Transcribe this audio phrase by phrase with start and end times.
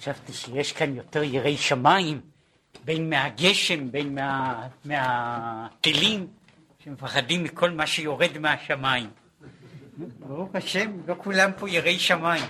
[0.00, 2.20] חשבתי שיש כאן יותר יראי שמיים,
[2.84, 6.26] בין מהגשם, בין מה, מהטילים,
[6.78, 9.10] שמפחדים מכל מה שיורד מהשמיים.
[10.18, 12.44] ברוך השם, לא כולם פה יראי שמיים.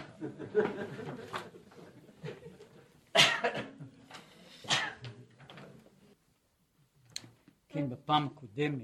[7.69, 8.83] כן, בפעם הקודמת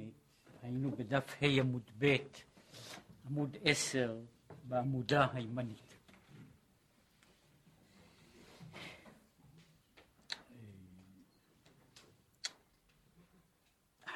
[0.62, 2.16] היינו בדף ה' עמוד ב',
[3.26, 4.16] עמוד עשר,
[4.64, 5.85] בעמודה הימנית.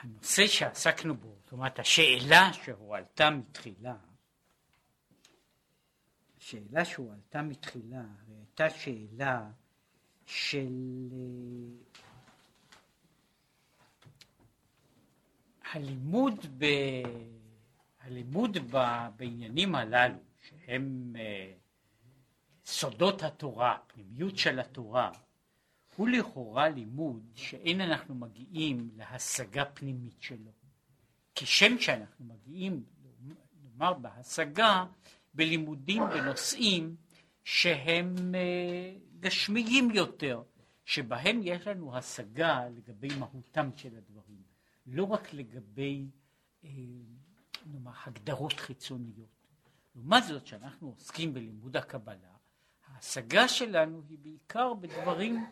[0.03, 3.97] הנושא שעסקנו בו, זאת אומרת השאלה שהועלתה מתחילה,
[6.39, 9.51] השאלה שהועלתה מתחילה הייתה שאלה
[10.27, 10.69] של
[11.13, 11.91] אה,
[15.73, 16.65] הלימוד, ב,
[18.01, 21.53] הלימוד ב, בעניינים הללו, שהם אה,
[22.65, 25.13] סודות התורה, פנימיות של התורה,
[25.97, 30.53] הוא לכאורה לימוד שאין אנחנו מגיעים להשגה פנימית שלו.
[31.35, 32.85] כשם שאנחנו מגיעים,
[33.63, 34.85] נאמר בהשגה,
[35.35, 36.97] בלימודים בנושאים
[37.45, 40.43] שהם אה, גשמיים יותר,
[40.85, 44.43] שבהם יש לנו השגה לגבי מהותם של הדברים,
[44.87, 46.07] לא רק לגבי
[46.65, 46.71] אה,
[47.67, 49.47] נאמר, הגדרות חיצוניות.
[49.95, 52.37] לעומת זאת, כשאנחנו עוסקים בלימוד הקבלה,
[52.87, 55.45] ההשגה שלנו היא בעיקר בדברים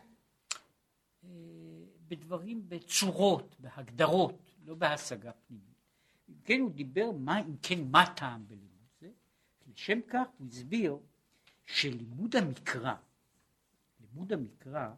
[2.07, 5.69] בדברים, בצורות, בהגדרות, לא בהשגה פנימית.
[6.29, 9.09] אם כן הוא דיבר מה, אם כן, מה טעם בלימוד זה?
[9.67, 10.97] לשם כך הוא הסביר
[11.65, 12.93] שלימוד המקרא,
[13.99, 14.89] לימוד המקרא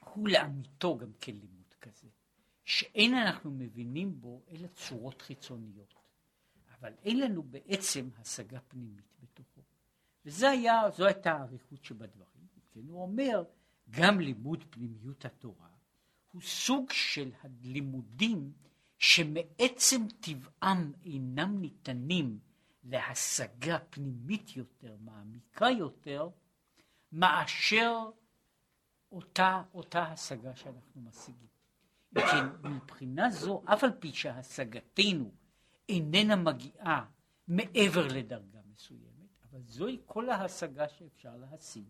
[0.00, 2.08] הוא לאמיתו גם כן לימוד כזה,
[2.64, 5.94] שאין אנחנו מבינים בו אלא צורות חיצוניות,
[6.78, 9.60] אבל אין לנו בעצם השגה פנימית בתוכו.
[10.24, 10.46] וזו
[10.98, 12.46] הייתה האריכות שבדברים.
[12.76, 13.44] כן, הוא אומר
[13.90, 15.68] גם לימוד פנימיות התורה
[16.32, 18.52] הוא סוג של הלימודים
[18.98, 22.38] שמעצם טבעם אינם ניתנים
[22.84, 26.28] להשגה פנימית יותר, מעמיקה יותר,
[27.12, 28.10] מאשר
[29.12, 31.48] אותה, אותה השגה שאנחנו משיגים.
[32.14, 35.30] כן, מבחינה זו, אף על פי שהשגתנו
[35.88, 37.04] איננה מגיעה
[37.48, 41.84] מעבר לדרגה מסוימת, אבל זוהי כל ההשגה שאפשר להשיג.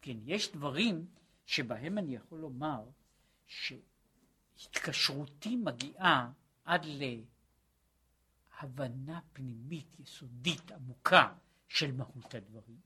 [0.00, 1.06] כן, יש דברים
[1.48, 2.84] שבהם אני יכול לומר
[4.56, 6.32] שהתקשרותי מגיעה
[6.64, 6.86] עד
[8.62, 11.34] להבנה פנימית יסודית עמוקה
[11.68, 12.80] של מהות הדברים.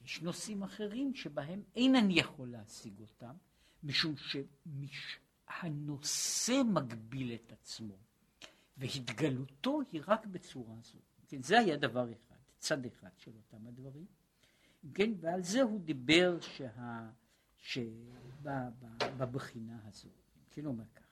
[0.00, 3.34] יש נושאים אחרים שבהם אין אני יכול להשיג אותם,
[3.82, 4.14] משום
[5.46, 7.96] שהנושא מגביל את עצמו,
[8.76, 10.98] והתגלותו היא רק בצורה זו.
[11.28, 14.06] כן, זה היה דבר אחד, צד אחד של אותם הדברים.
[14.94, 17.10] כן, ועל זה הוא דיבר שה...
[18.42, 20.08] שבבחינה הזו,
[20.50, 21.04] כן אומר ככה,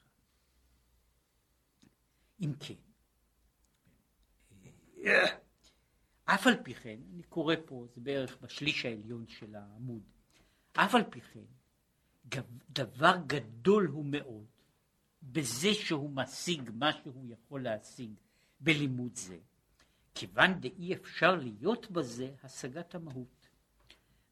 [2.40, 2.74] אם כן,
[6.24, 10.02] אף על פי כן, אני קורא פה, זה בערך בשליש העליון של העמוד,
[10.72, 11.44] אף על פי כן,
[12.70, 14.46] דבר גדול הוא מאוד
[15.22, 18.10] בזה שהוא משיג מה שהוא יכול להשיג
[18.60, 19.38] בלימוד זה,
[20.14, 23.48] כיוון דאי אפשר להיות בזה השגת המהות.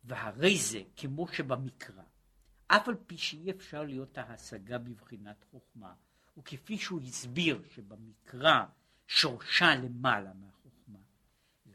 [0.05, 2.03] והרי זה כמו שבמקרא
[2.77, 5.95] אף על פי שאי אפשר להיות ההשגה בבחינת חוכמה,
[6.37, 8.65] וכפי שהוא הסביר שבמקרא
[9.07, 10.99] שורשה למעלה מהחוכמה.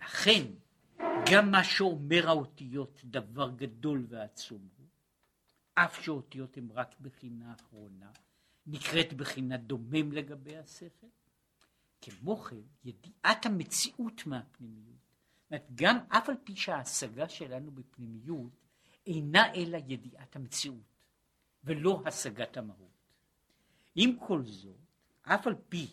[0.02, 0.44] לכן,
[1.32, 4.88] גם מה שאומר האותיות דבר גדול ועצום הוא,
[5.74, 8.12] אף שאותיות הן רק בחינה אחרונה,
[8.68, 11.08] נקראת בחינה דומם לגבי השכל.
[12.02, 12.56] כמו כן,
[12.86, 14.98] ידיעת המציאות מהפנימיות.
[15.44, 18.67] זאת אומרת, גם אף על פי שההשגה שלנו בפנימיות
[19.08, 20.84] אינה אלא ידיעת המציאות,
[21.64, 22.92] ולא השגת המהות.
[23.96, 24.76] עם כל זאת,
[25.22, 25.88] אף על פי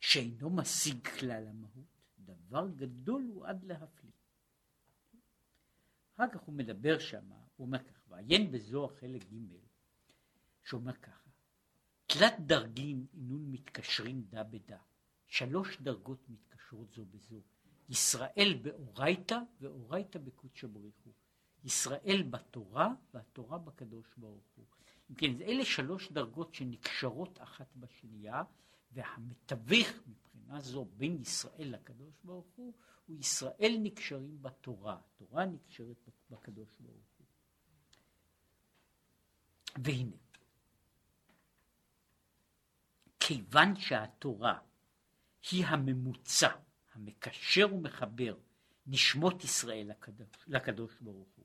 [0.00, 1.84] שאינו משיג כלל המהות,
[2.18, 4.10] דבר גדול הוא עד להפליא.
[6.14, 9.54] אחר כך הוא מדבר שמה, הוא אומר ככה, ועיין בזו החלק ג',
[10.64, 11.30] שאומר ככה,
[12.06, 14.78] תלת דרגים אינון מתקשרים דה בדה,
[15.26, 17.40] שלוש דרגות מתקשרות זו בזו,
[17.88, 21.12] ישראל באורייתא ואורייתא בקודשא בריך הוא.
[21.64, 24.64] ישראל בתורה והתורה בקדוש ברוך הוא.
[25.10, 28.42] אם כן, אלה שלוש דרגות שנקשרות אחת בשנייה,
[28.92, 32.74] והמתווך מבחינה זו בין ישראל לקדוש ברוך הוא,
[33.06, 37.26] הוא ישראל נקשרים בתורה, התורה נקשרת בקדוש ברוך הוא.
[39.84, 40.16] והנה,
[43.20, 44.58] כיוון שהתורה
[45.50, 46.50] היא הממוצע,
[46.92, 48.36] המקשר ומחבר
[48.86, 51.39] נשמות ישראל לקדוש, לקדוש ברוך הוא,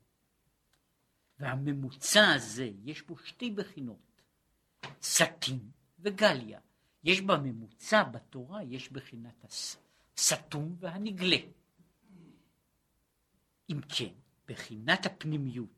[1.46, 4.22] והממוצע הזה, יש בו שתי בחינות,
[5.02, 5.70] סטין
[6.00, 6.60] וגליה.
[7.04, 9.46] יש בממוצע, בתורה, יש בחינת
[10.18, 11.38] הסתום והנגלה.
[13.70, 14.14] אם כן,
[14.48, 15.70] בחינת הפנימיות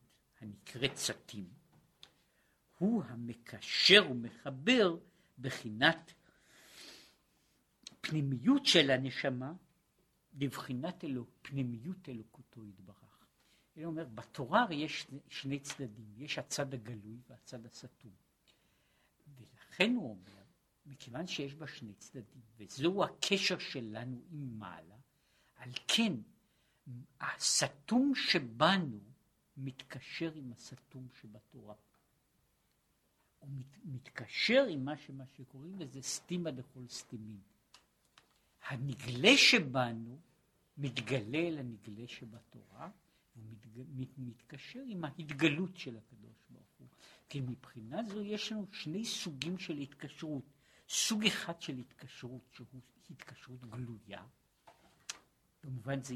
[0.42, 1.50] הנקראת סתים,
[2.78, 4.98] הוא המקשר ומחבר
[5.40, 6.14] בחינת
[8.02, 9.54] פנימיות של הנשמה
[10.34, 12.97] לבחינת אלו, פנימיות אלוקותו יתברך.
[13.78, 18.12] אני אומר, בתורה יש שני, צדדים, יש הצד הגלוי והצד הסתום.
[19.38, 20.44] ולכן הוא אומר,
[20.86, 24.96] מכיוון שיש בה שני צדדים, וזהו הקשר שלנו עם מעלה,
[25.56, 26.14] על כן
[27.22, 29.00] הסתום שבנו
[29.58, 31.76] מתקשר עם הסתום שבתורה.
[33.40, 37.42] הוא מת, מתקשר עם מה, שמה שקוראים לזה סתימה דכל סתימים.
[38.68, 40.20] הנגלה שבנו
[40.78, 42.90] מתגלה אל הנגלה שבתורה,
[44.18, 46.88] ומתקשר עם ההתגלות של הקדוש ברוך הוא.
[47.30, 50.44] כי מבחינה זו יש לנו שני סוגים של התקשרות.
[50.90, 52.68] סוג אחד של התקשרות שהוא
[53.10, 54.24] התקשרות גלויה,
[55.64, 56.16] במובן זה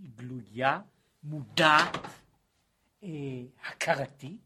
[0.00, 0.80] גלויה,
[1.22, 1.96] מודעת,
[3.02, 3.08] אה,
[3.62, 4.40] הכרתית,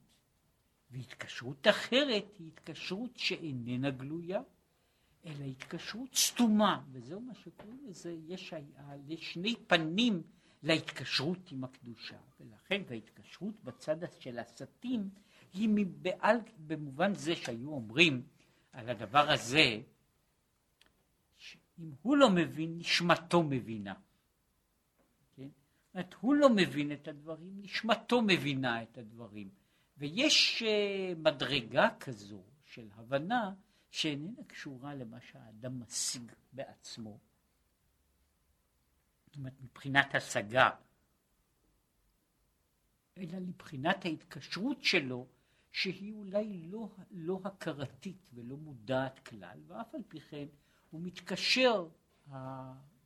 [0.91, 4.41] והתקשרות אחרת היא התקשרות שאיננה גלויה,
[5.27, 8.55] אלא התקשרות סתומה, וזהו מה שקוראים לזה, יש,
[9.07, 10.23] יש שני פנים
[10.63, 15.11] להתקשרות עם הקדושה, ולכן ההתקשרות בצד של הסתים
[15.53, 18.23] היא מבעל, במובן זה שהיו אומרים
[18.73, 19.81] על הדבר הזה,
[21.37, 23.95] שאם הוא לא מבין, נשמתו מבינה.
[25.37, 25.49] כן?
[25.95, 29.49] זאת הוא לא מבין את הדברים, נשמתו מבינה את הדברים.
[29.99, 33.53] ויש uh, מדרגה כזו של הבנה
[33.91, 37.19] שאיננה קשורה למה שהאדם משיג בעצמו.
[39.29, 40.71] זאת אומרת, מבחינת השגה,
[43.17, 45.27] אלא לבחינת ההתקשרות שלו,
[45.73, 50.47] שהיא אולי לא, לא הכרתית ולא מודעת כלל, ואף על פי כן
[50.91, 51.89] הוא מתקשר,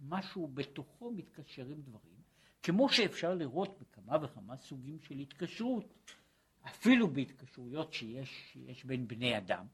[0.00, 2.22] משהו בתוכו מתקשר עם דברים,
[2.62, 5.94] כמו שאפשר לראות בכמה וכמה סוגים של התקשרות,
[6.66, 9.66] אפילו בהתקשרויות שיש, שיש בין בני אדם.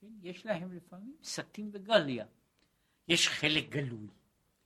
[0.00, 0.12] כן?
[0.22, 2.26] יש להם לפעמים סטים וגליה.
[3.08, 4.08] יש חלק גלוי,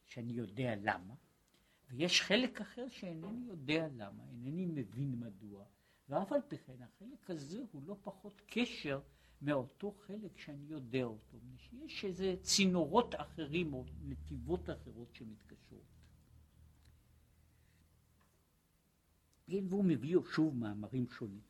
[0.07, 1.15] שאני יודע למה,
[1.91, 5.65] ויש חלק אחר שאינני יודע למה, אינני מבין מדוע,
[6.09, 9.01] ואף על פי כן החלק הזה הוא לא פחות קשר
[9.43, 11.39] מאותו חלק שאני יודע אותו,
[11.85, 15.97] יש איזה צינורות אחרים או נתיבות אחרות שמתקשרות.
[19.49, 21.41] והוא מביא שוב מאמרים שונים.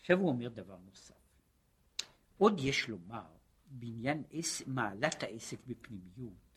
[0.00, 1.14] עכשיו הוא אומר דבר נוסף.
[2.38, 3.26] עוד יש לומר
[3.66, 4.22] בעניין
[4.66, 6.51] מעלת העסק בפנימיות,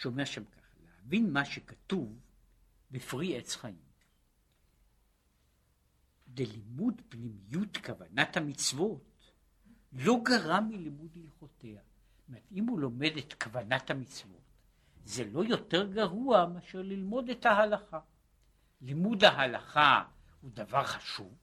[0.00, 2.18] שאומר שם ככה, להבין מה שכתוב
[2.90, 3.90] בפרי עץ חיים.
[6.28, 9.32] דלימוד פנימיות כוונת המצוות
[9.92, 11.80] לא גרם מלימוד הלכותיה.
[12.28, 14.42] אומרת, אם הוא לומד את כוונת המצוות,
[15.04, 18.00] זה לא יותר גרוע מאשר ללמוד את ההלכה.
[18.80, 20.04] לימוד ההלכה
[20.40, 21.34] הוא דבר חשוב,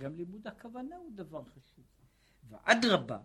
[0.00, 1.84] גם לימוד הכוונה הוא דבר חשוב.
[2.48, 3.18] ואדרבה,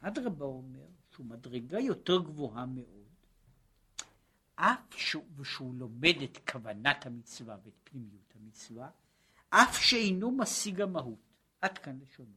[0.00, 3.05] אדרבה אומר שהוא מדרגה יותר גבוהה מאוד,
[4.56, 8.90] אף שהוא, שהוא לומד את כוונת המצווה ואת פנימיות המצווה,
[9.50, 11.18] אף שאינו משיג המהות.
[11.60, 12.36] עד כאן לשונו.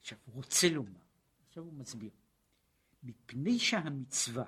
[0.00, 1.00] עכשיו, הוא רוצה לומר,
[1.48, 2.10] עכשיו הוא מסביר,
[3.02, 4.44] מפני שהמצווה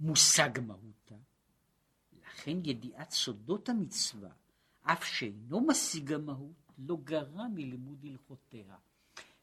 [0.00, 1.14] מושג מהותה,
[2.12, 4.30] לכן ידיעת סודות המצווה
[4.82, 8.76] אף שאינו משיג המהות, לא גרע מלימוד הלכותיה.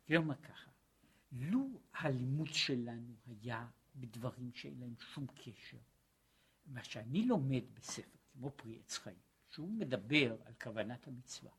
[0.07, 0.71] כלומר ככה,
[1.31, 5.77] לו הלימוד שלנו היה בדברים שאין להם שום קשר,
[6.65, 9.17] מה שאני לומד בספר, כמו פרי עץ חיים,
[9.49, 11.51] שהוא מדבר על כוונת המצווה.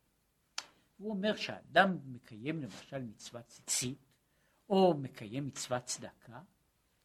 [0.97, 3.99] הוא אומר שהאדם מקיים למשל מצוות ציצית,
[4.69, 6.43] או מקיים מצוות צדקה,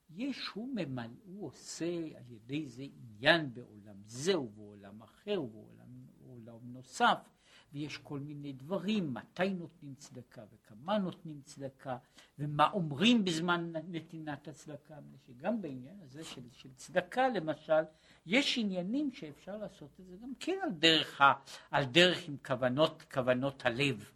[0.09, 5.89] יש, הוא ממלא, הוא עושה על ידי זה עניין בעולם זה ובעולם אחר ובעולם
[6.29, 7.17] עולם נוסף,
[7.73, 11.97] ויש כל מיני דברים, מתי נותנים צדקה וכמה נותנים צדקה,
[12.39, 14.95] ומה אומרים בזמן נתינת הצדקה,
[15.27, 17.81] שגם בעניין הזה של, של צדקה למשל,
[18.25, 21.33] יש עניינים שאפשר לעשות את זה גם כן על דרך, ה,
[21.71, 24.11] על דרך עם כוונות, כוונות הלב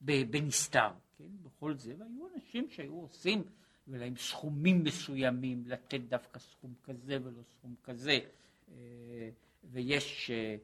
[0.00, 3.42] בנסתר, כן, בכל זה, והיו אנשים שהיו עושים,
[3.88, 8.18] ולהם סכומים מסוימים, לתת דווקא סכום כזה ולא סכום כזה,
[8.72, 9.30] אה,
[9.64, 10.56] ויש אה,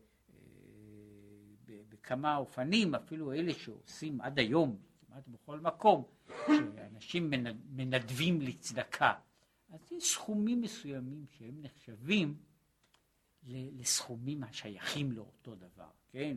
[2.05, 6.05] בכמה אופנים, אפילו אלה שעושים עד היום, כמעט בכל מקום,
[6.47, 7.31] שאנשים
[7.71, 9.13] מנדבים לצדקה,
[9.73, 12.37] אז יש סכומים מסוימים שהם נחשבים
[13.47, 16.37] לסכומים השייכים לאותו דבר, כן?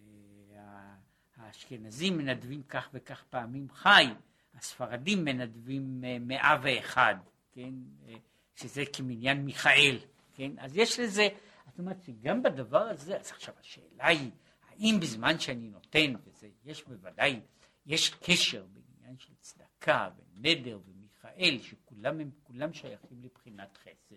[0.00, 0.94] אה,
[1.36, 4.06] האשכנזים מנדבים כך וכך פעמים חי,
[4.54, 7.14] הספרדים מנדבים אה, מאה ואחד,
[7.52, 7.74] כן?
[8.08, 8.14] אה,
[8.54, 9.98] שזה כמניין מיכאל,
[10.34, 10.50] כן?
[10.58, 11.28] אז יש לזה,
[11.66, 14.30] זאת אומרת שגם בדבר הזה, אז עכשיו השאלה היא,
[14.78, 17.40] האם בזמן שאני נותן, וזה, יש בוודאי,
[17.86, 24.16] יש קשר בעניין של צדקה ונדר ומיכאל, שכולם הם, כולם שייכים לבחינת חסד,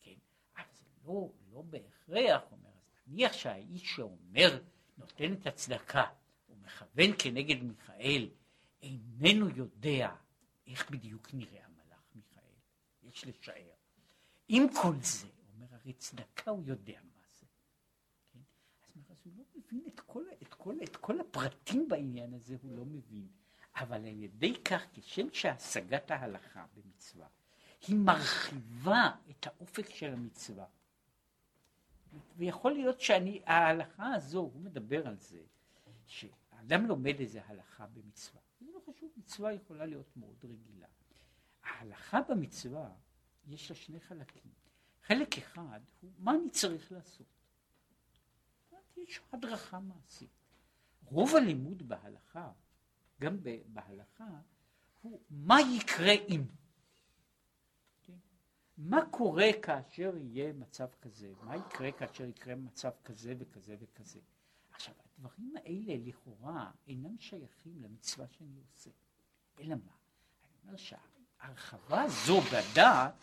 [0.00, 0.14] כן?
[0.56, 4.62] אבל זה לא, לא בהכרח, אומר, אז נניח שהאיש שאומר,
[4.98, 6.04] נותן את הצדקה,
[6.46, 8.28] הוא מכוון כנגד מיכאל,
[8.82, 10.14] איננו יודע
[10.66, 12.54] איך בדיוק נראה המלאך מיכאל,
[13.02, 13.74] יש לשער.
[14.48, 17.46] עם כל זה, אומר הרי צדקה הוא יודע מה זה.
[18.32, 18.40] כן?
[19.10, 22.84] אז, הוא לא מבין את כל, את, כל, את כל הפרטים בעניין הזה, הוא לא
[22.84, 23.28] מבין.
[23.76, 27.26] אבל על ידי כך, כשם שהשגת ההלכה במצווה,
[27.86, 30.66] היא מרחיבה את האופק של המצווה.
[32.36, 35.42] ויכול להיות שההלכה הזו, הוא מדבר על זה,
[36.06, 38.40] שאדם לומד איזה הלכה במצווה.
[38.60, 40.86] זה לא חשוב, מצווה יכולה להיות מאוד רגילה.
[41.62, 42.90] ההלכה במצווה,
[43.46, 44.52] יש לה שני חלקים.
[45.02, 47.26] חלק אחד הוא מה אני צריך לעשות.
[48.96, 50.30] יש הדרכה מעשית.
[51.04, 52.52] רוב הלימוד בהלכה,
[53.20, 54.28] גם בהלכה,
[55.02, 56.44] הוא מה יקרה אם.
[58.78, 61.32] מה קורה כאשר יהיה מצב כזה?
[61.42, 64.20] מה יקרה כאשר יקרה מצב כזה וכזה וכזה?
[64.70, 68.90] עכשיו, הדברים האלה לכאורה אינם שייכים למצווה שאני עושה.
[69.58, 69.92] אלא מה?
[70.44, 73.14] אני אומר שההרחבה הזו בדעת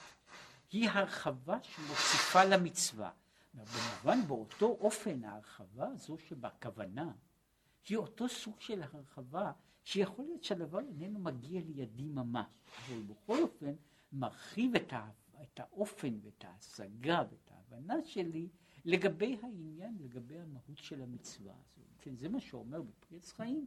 [0.72, 3.12] היא הרחבה שמוסיפה למצווה.
[3.54, 7.12] במובן באותו אופן ההרחבה הזו שבכוונה
[7.90, 9.52] היא אותו סוג של הרחבה
[9.84, 12.48] שיכול להיות שהדבר איננו מגיע לידי ממש,
[12.88, 13.74] אבל בכל אופן
[14.12, 15.10] מרחיב את, ה,
[15.44, 18.50] את האופן ואת ההשגה ואת ההבנה שלי
[18.86, 21.82] לגבי העניין, לגבי המהות של המצווה הזו.
[22.02, 23.66] כן, זה מה שאומר בפרי עץ חיים,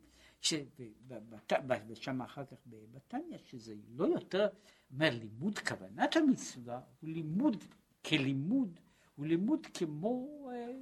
[1.88, 4.48] ושם אחר כך בבתניא, שזה לא יותר,
[4.92, 7.64] אומר לימוד כוונת המצווה, הוא לימוד
[8.04, 8.80] כלימוד,
[9.22, 10.72] הוא לימוד כמו אה,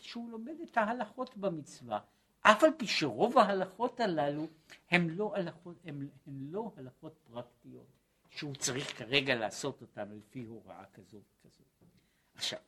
[0.00, 2.00] שהוא לומד את ההלכות במצווה.
[2.40, 4.46] אף על פי שרוב ההלכות הללו
[4.90, 7.86] הן לא הלכות, הן, הן לא הלכות פרקטיות,
[8.30, 11.96] שהוא צריך כרגע לעשות אותן לפי הוראה כזו וכזו.
[12.34, 12.58] עכשיו,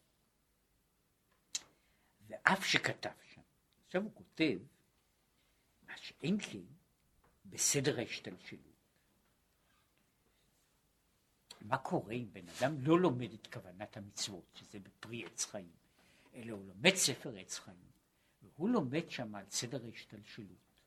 [2.26, 3.42] ואף שכתב שם,
[3.86, 4.58] עכשיו הוא כותב
[5.88, 6.58] מה שאין כן
[7.44, 8.73] בסדר ההשתלשלות.
[11.64, 15.72] מה קורה אם בן אדם לא לומד את כוונת המצוות, שזה בפרי עץ חיים,
[16.34, 17.90] אלא הוא לומד ספר עץ חיים,
[18.42, 20.80] והוא לומד שם על סדר ההשתלשלות,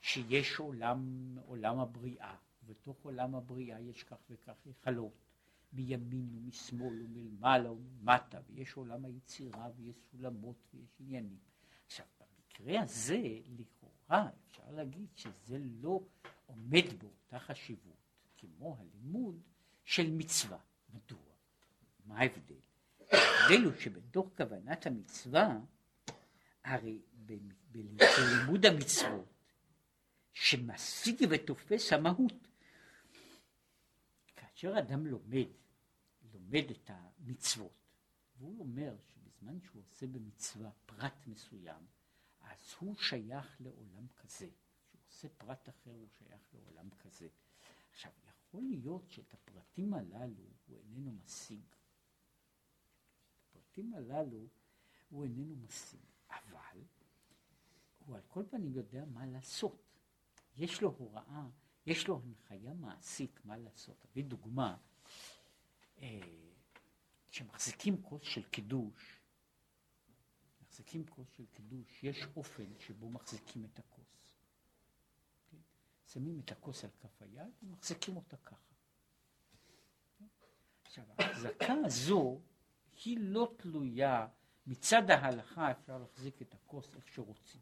[0.00, 5.12] שיש עולם, עולם הבריאה, ובתוך עולם הבריאה יש כך וכך היכלות,
[5.72, 11.38] מימין ומשמאל ומלמעלה וממטה, ויש עולם היצירה ויש סולמות ויש עניינים.
[11.86, 13.22] עכשיו, במקרה הזה,
[13.58, 16.00] לכאורה, אפשר להגיד שזה לא
[16.46, 17.96] עומד באותה חשיבות
[18.36, 19.40] כמו הלימוד
[19.88, 20.58] של מצווה.
[20.94, 21.18] מדוע?
[22.04, 22.60] מה ההבדל?
[23.12, 25.58] ההבדל הוא שבתוך כוונת המצווה,
[26.64, 27.02] הרי
[27.72, 29.44] בלימוד המצוות,
[30.32, 32.48] שמשיג ותופס המהות,
[34.36, 35.48] כאשר אדם לומד,
[36.32, 37.72] לומד את המצוות,
[38.36, 41.86] והוא אומר שבזמן שהוא עושה במצווה פרט מסוים,
[42.40, 44.48] אז הוא שייך לעולם כזה.
[44.86, 47.28] כשהוא עושה פרט אחר הוא שייך לעולם כזה.
[47.90, 48.12] עכשיו,
[48.48, 51.64] יכול להיות שאת הפרטים הללו הוא איננו משיג.
[51.64, 54.48] את הפרטים הללו
[55.08, 56.00] הוא איננו משיג,
[56.30, 56.80] אבל
[57.98, 59.82] הוא על כל פנים יודע מה לעשות.
[60.56, 61.48] יש לו הוראה
[61.88, 64.04] יש לו הנחיה מעשית מה לעשות.
[64.04, 64.76] אביא דוגמה,
[65.98, 66.20] אה,
[67.26, 69.22] כשמחזיקים כוס של קידוש,
[70.62, 73.97] מחזיקים כוס של קידוש, יש אופן שבו מחזיקים את הכוס.
[76.12, 78.74] שמים את הכוס על כף היד ומחזיקים אותה ככה.
[80.84, 82.40] עכשיו, ההחזקה הזו
[83.04, 84.26] היא לא תלויה,
[84.66, 87.60] מצד ההלכה אפשר להחזיק את הכוס איך שרוצים.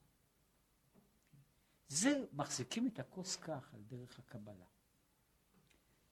[1.89, 4.67] זה מחזיקים את הכוס כך על דרך הקבלה.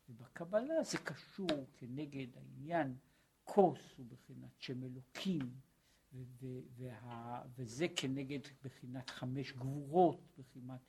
[0.08, 2.96] ובקבלה זה קשור כנגד העניין
[3.44, 5.60] כוס הוא בחינת שם אלוקים
[6.78, 10.80] וה, וזה כנגד בחינת חמש גבורות בחינת,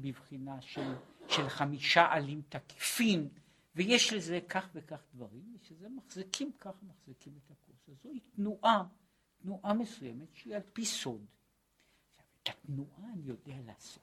[0.00, 0.94] בבחינה של,
[1.28, 3.28] של חמישה עלים תקיפים
[3.74, 8.84] ויש לזה כך וכך דברים ושזה מחזיקים כך מחזיקים את הכוס אז זוהי תנועה
[9.42, 11.24] תנועה מסוימת שהיא על פי סוד
[12.42, 14.02] את התנועה אני יודע לעשות.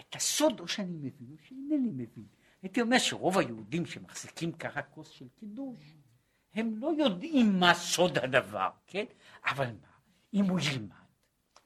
[0.00, 2.26] את הסוד או שאני מבין או שאינני מבין.
[2.62, 5.96] הייתי אומר שרוב היהודים שמחזיקים ככה כוס של קידוש,
[6.54, 9.04] הם לא יודעים מה סוד הדבר, כן?
[9.44, 9.88] אבל מה,
[10.34, 10.96] אם הוא ילמד,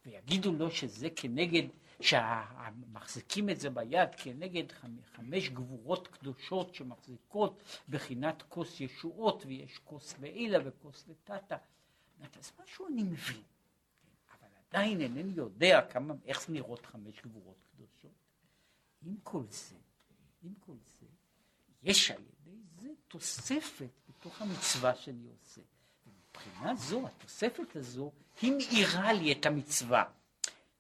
[0.07, 1.63] ויגידו לו שזה כנגד,
[2.01, 4.65] שמחזיקים את זה ביד כנגד
[5.15, 11.57] חמש גבורות קדושות שמחזיקות בחינת כוס ישועות, ויש כוס לעילה וכוס לטאטה,
[12.39, 13.43] אז משהו אני מבין,
[14.33, 18.11] אבל עדיין אינני יודע כמה, איך נראות חמש גבורות קדושות.
[19.03, 19.77] עם כל זה,
[20.43, 21.07] עם כל זה,
[21.83, 25.61] יש על ידי זה תוספת בתוך המצווה שאני עושה.
[26.31, 30.05] מבחינה זו, התוספת הזו, היא מאירה לי את המצווה.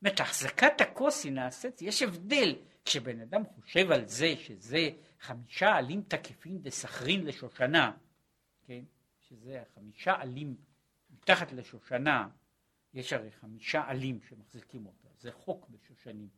[0.03, 2.57] זאת החזקת הכוס היא נעשית, יש הבדל.
[2.85, 4.91] כשבן אדם חושב על זה שזה
[5.21, 7.93] חמישה עלים תקפים דסחרין לשושנה,
[8.67, 8.85] כן,
[9.29, 10.57] שזה חמישה עלים
[11.11, 12.29] מתחת לשושנה,
[12.95, 16.29] יש הרי חמישה עלים שמחזיקים אותה, זה חוק בשושנים,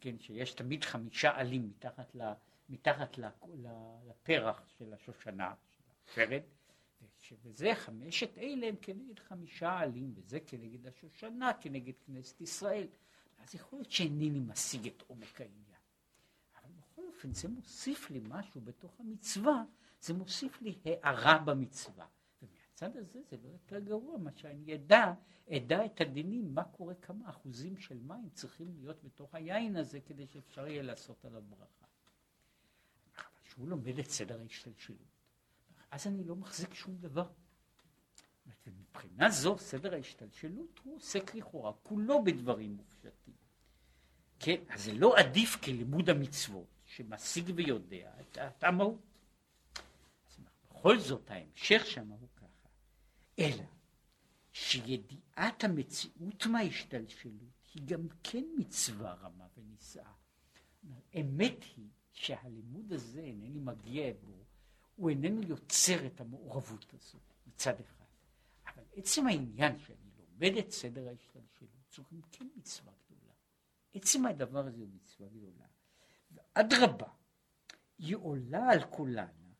[0.00, 2.32] כן, שיש תמיד חמישה עלים מתחת, ל,
[2.68, 3.68] מתחת ל, ל,
[4.10, 5.54] לפרח של השושנה,
[6.04, 6.42] הפרד,
[7.42, 12.86] וזה חמשת אלה הם כנגד חמישה עלים, וזה כנגד השושנה, כנגד כנסת ישראל.
[13.38, 15.80] אז יכול להיות שאינני משיג את עומק העניין.
[16.56, 19.64] אבל בכל אופן זה מוסיף לי משהו בתוך המצווה,
[20.00, 22.06] זה מוסיף לי הערה במצווה.
[22.42, 25.12] ומהצד הזה זה לא יותר גרוע מה שאני אדע,
[25.50, 30.26] אדע את הדינים, מה קורה, כמה אחוזים של מים צריכים להיות בתוך היין הזה כדי
[30.26, 31.86] שאפשר יהיה לעשות עליו ברכה.
[33.44, 35.11] כשהוא לומד את סדר ההשתלשלות,
[35.92, 37.28] אז אני לא מחזיק שום דבר.
[38.66, 43.34] ומבחינה זו סדר ההשתלשלות הוא עוסק לכאורה כולו בדברים מופשטים.
[44.38, 49.00] כן, אז זה לא עדיף כלימוד המצוות שמשיג ויודע את המהות.
[50.68, 52.68] בכל זאת ההמשך שם הוא ככה,
[53.38, 53.64] אלא
[54.52, 60.12] שידיעת המציאות מההשתלשלות היא גם כן מצווה רמה ונישאה.
[61.20, 64.41] אמת היא שהלימוד הזה אינני מגיע בו
[65.02, 68.04] הוא איננו יוצר את המעורבות הזו מצד אחד.
[68.66, 73.32] אבל עצם העניין שאני לומד את סדר ההשתלשלות, זו גם כן מצווה גדולה.
[73.94, 75.66] עצם הדבר הזה הוא מצווה גדולה.
[76.32, 77.08] ואדרבה,
[77.98, 79.52] היא עולה על כולנה,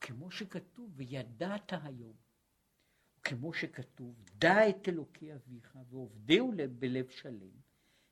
[0.00, 2.16] כמו שכתוב, וידעת היום.
[3.22, 7.60] כמו שכתוב, דע את אלוקי אביך ועובדהו בלב שלם,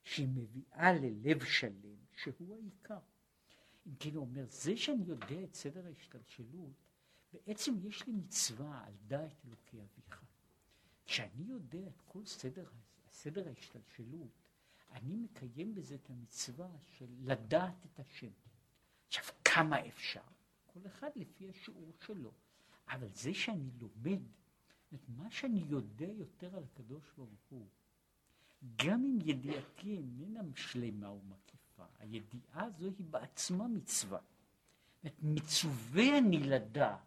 [0.05, 2.99] שהיא מביאה ללב שלם, שהוא העיקר.
[3.87, 6.73] אם כן הוא אומר, זה שאני יודע את סדר ההשתלשלות,
[7.33, 10.23] בעצם יש לי מצווה על דעת אלוקי אביך.
[11.07, 12.65] כשאני יודע את כל סדר,
[13.11, 14.31] סדר ההשתלשלות,
[14.91, 16.69] אני מקיים בזה את המצווה
[16.99, 18.31] של לדעת את השם.
[19.07, 20.21] עכשיו, כמה אפשר?
[20.67, 22.33] כל אחד לפי השיעור שלו.
[22.89, 24.21] אבל זה שאני לומד,
[24.95, 27.69] את מה שאני יודע יותר על הקדוש ברוך הוא,
[28.77, 31.54] גם אם ידיעתי איננה שלמה ומקיפה, מצווה.
[31.99, 34.19] הידיעה הזו היא בעצמה מצווה.
[35.23, 36.99] מצווה אני לדעת,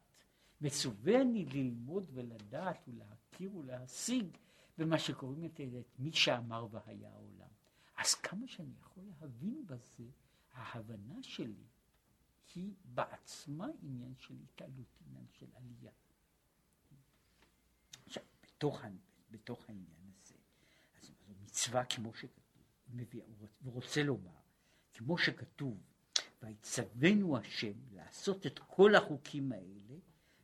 [0.62, 4.38] מצווה אני ללמוד ולדעת ולהכיר ולהשיג
[4.78, 7.48] במה שקוראים את, את מי שאמר והיה העולם.
[7.98, 10.04] אז כמה שאני יכול להבין בזה,
[10.54, 11.66] ההבנה שלי
[12.56, 15.92] היא בעצמה עניין של התעלות, עניין של עלייה.
[18.06, 18.82] עכשיו, בתוך,
[19.32, 20.36] בתוך העניין הזה,
[20.98, 21.12] אז
[21.44, 22.64] מצווה כמו שכתוב,
[23.64, 24.37] הוא רוצה לומר
[24.98, 25.78] כמו שכתוב,
[26.44, 29.96] ויצווינו השם לעשות את כל החוקים האלה,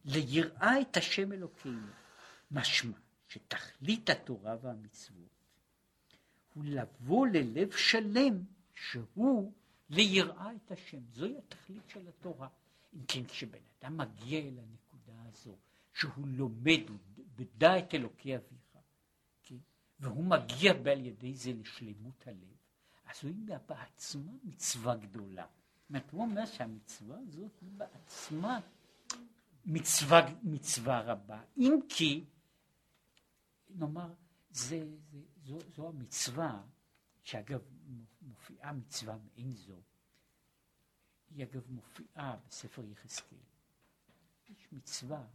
[0.06, 1.88] ליראה את השם אלוקינו.
[2.52, 5.34] משמע שתכלית התורה והמצוות
[6.54, 9.52] הוא לבוא ללב שלם שהוא
[9.90, 11.00] ליראה את השם.
[11.14, 12.48] זוהי התכלית של התורה.
[12.94, 15.56] אם כן, כשבן אדם מגיע אל הנקודה הזו,
[15.94, 18.78] שהוא לומד, הוא בדע את אלוקי אביך,
[19.44, 19.58] כן?
[20.00, 22.63] והוא מגיע בעל ידי זה לשלמות הלב,
[23.22, 23.32] הוא
[23.68, 25.46] בעצמה מצווה גדולה.
[25.46, 28.60] זאת אומרת, הוא אומר שהמצווה הזאת היא בעצמה
[29.66, 31.44] מצווה, מצווה רבה.
[31.58, 32.26] אם כי,
[33.70, 34.14] נאמר,
[34.50, 36.64] זה, זה, זו, זו המצווה,
[37.24, 37.62] שאגב
[38.22, 39.82] מופיעה מצווה מעין זו,
[41.30, 43.38] היא אגב מופיעה בספר יחזקאל.
[44.50, 45.26] יש מצווה,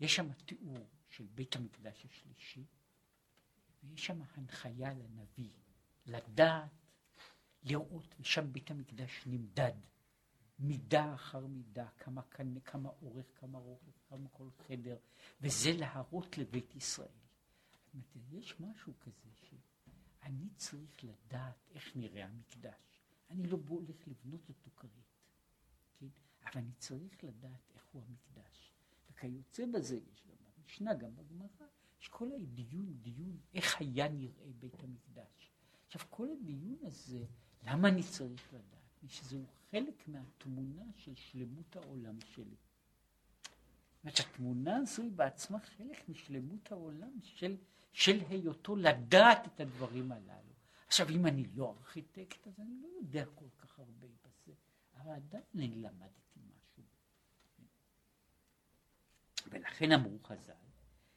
[0.00, 2.64] יש שם תיאור של בית המקדש השלישי,
[3.82, 5.50] ויש שם הנחיה לנביא
[6.06, 6.79] לדעת
[7.62, 9.72] לראות, ושם בית המקדש נמדד,
[10.58, 14.98] מידה אחר מידה, כמה, כמה, כמה אורך, כמה רוחב, כמה כל חדר,
[15.40, 17.08] וזה להראות לבית ישראל.
[18.30, 23.00] יש משהו כזה שאני צריך לדעת איך נראה המקדש.
[23.30, 24.90] אני לא הולך לבנות אותו כרת,
[25.98, 26.06] כן?
[26.42, 28.72] אבל אני צריך לדעת איך הוא המקדש.
[29.10, 31.66] וכיוצא בזה יש גם במשנה, גם בגמרא,
[32.00, 35.50] יש כל הדיון, דיון איך היה נראה בית המקדש.
[35.86, 37.26] עכשיו, כל הדיון הזה
[37.66, 38.70] למה אני צריך לדעת?
[39.08, 42.56] שזהו חלק מהתמונה של שלמות העולם שלי.
[44.04, 47.56] אומרת, התמונה הזו היא בעצמה חלק משלמות העולם של,
[47.92, 50.50] של היותו לדעת את הדברים הללו.
[50.86, 54.52] עכשיו, אם אני לא ארכיטקט, אז אני לא יודע כל כך הרבה בזה,
[54.96, 56.82] אבל עדיין אני למדתי משהו.
[59.50, 60.52] ולכן אמרו חז"ל,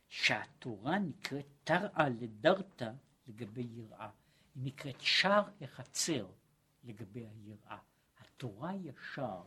[0.10, 2.92] שהתורה נקראת תראה לדרתא
[3.28, 4.10] לגבי יראה.
[4.56, 6.28] היא נקראת שער החצר
[6.84, 7.78] לגבי היראה.
[8.20, 9.44] התורה היא השער,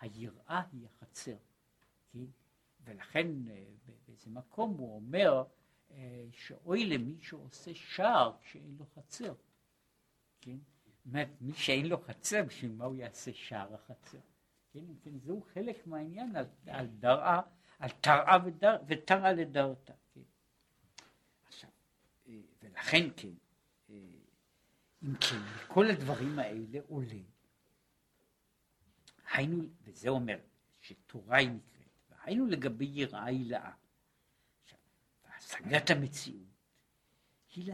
[0.00, 1.36] היראה היא החצר.
[2.12, 2.24] כן?
[2.84, 3.64] ולכן אה,
[4.06, 5.44] באיזה מקום הוא אומר
[5.90, 9.34] אה, שאוי למי שעושה שער כשאין לו חצר.
[10.40, 10.56] כן?
[11.06, 14.18] אומרת, מי שאין לו חצר, בשביל מה הוא יעשה שער החצר?
[14.72, 14.84] כן?
[15.04, 17.40] כן, זהו חלק מהעניין על, על דרעה,
[17.78, 19.92] על תרעה ודר, ותרעה לדרתה.
[20.14, 20.20] כן?
[21.46, 21.70] עכשיו,
[22.28, 23.28] אה, ולכן כן,
[25.02, 27.22] אם כן, כל הדברים האלה עולה.
[29.32, 30.38] היינו, וזה אומר
[30.80, 32.20] שתורה היא נקראת.
[32.24, 33.72] היינו לגבי יראה הילאה.
[35.24, 36.46] השגת המציאות
[37.54, 37.72] היא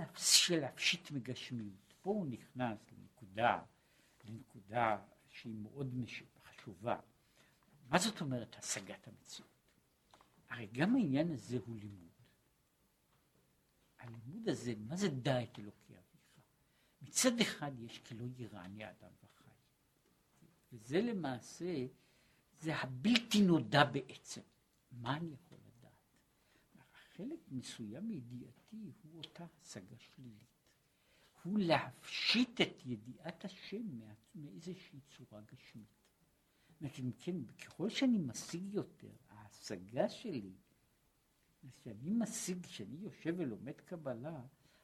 [0.50, 1.94] להפשיט מגשמיות.
[2.02, 3.62] פה הוא נכנס לנקודה,
[4.24, 5.94] לנקודה שהיא מאוד
[6.44, 6.96] חשובה.
[7.88, 9.50] מה זאת אומרת השגת המציאות?
[10.48, 12.08] הרי גם העניין הזה הוא לימוד.
[13.98, 15.81] הלימוד הזה, מה זה דע את אלוקי אביך?
[17.12, 19.50] מצד אחד יש כי לא יראני אדם וחי.
[20.72, 21.86] וזה למעשה
[22.60, 24.40] זה הבלתי נודע בעצם.
[24.92, 25.92] מה אני יכול לדעת?
[27.16, 30.46] חלק מסוים מידיעתי הוא אותה השגה שלילית.
[31.42, 34.00] הוא להפשיט את ידיעת השם
[34.34, 35.86] מאיזושהי צורה גשמית.
[36.68, 40.52] זאת אומרת, כן, ככל שאני משיג יותר, ההשגה שלי,
[41.70, 44.40] כשאני משיג, כשאני יושב ולומד קבלה,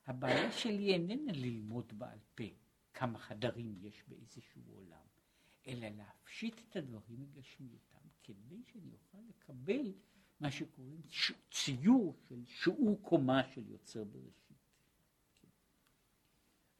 [0.09, 2.44] הבעיה שלי איננה ללמוד בעל פה
[2.94, 5.07] כמה חדרים יש באיזשהו עולם.
[5.66, 9.92] אלא להפשיט את הדברים מגשמיותם, כדי שאני אוכל לקבל
[10.40, 11.01] מה שקוראים
[11.51, 14.59] ציור של שיעור קומה של יוצר בראשית.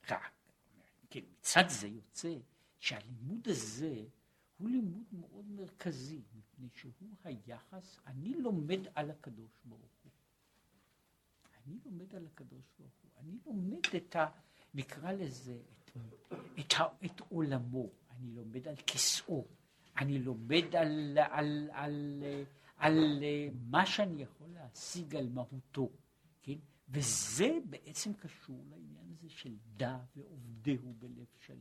[0.03, 0.17] כן.
[1.11, 2.35] כן, מצד זה יוצא
[2.79, 4.05] שהלימוד הזה
[4.59, 10.13] הוא לימוד מאוד מרכזי, מפני שהוא היחס, אני לומד על הקדוש ברוך הוא.
[11.69, 13.11] אני לומד על הקדוש ברוך הוא.
[13.19, 14.27] אני לומד את ה...
[14.75, 15.91] נקרא לזה, את,
[16.59, 17.89] את, את עולמו.
[18.11, 19.47] אני לומד על כיסאו,
[19.97, 22.23] אני לומד על, על, על, על,
[22.77, 23.23] על
[23.71, 25.91] מה שאני יכול להשיג על מהותו,
[26.43, 26.59] כן?
[26.89, 31.57] וזה בעצם קשור לעניין הזה של דע ועובדהו בלב שלם.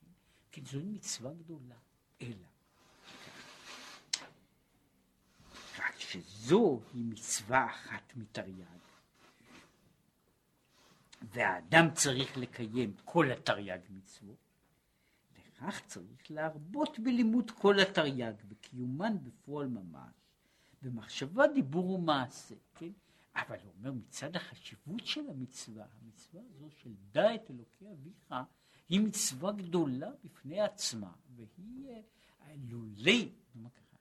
[0.00, 0.06] כן?
[0.52, 1.76] כן, זו מצווה גדולה,
[2.22, 2.46] אלא.
[5.78, 8.85] רק שזו היא מצווה אחת מתרי"ג.
[11.32, 14.46] והאדם צריך לקיים כל התרי"ג מצוות,
[15.58, 20.14] כך צריך להרבות בלימוד כל התרי"ג, וקיומן בפועל ממש,
[20.82, 22.90] במחשבה, דיבור ומעשה, כן?
[23.34, 28.34] אבל הוא אומר מצד החשיבות של המצווה, המצווה הזו של דע את אלוקי אביך,
[28.88, 32.00] היא מצווה גדולה בפני עצמה, והיא אה,
[32.68, 33.96] לולי, נאמר ככה,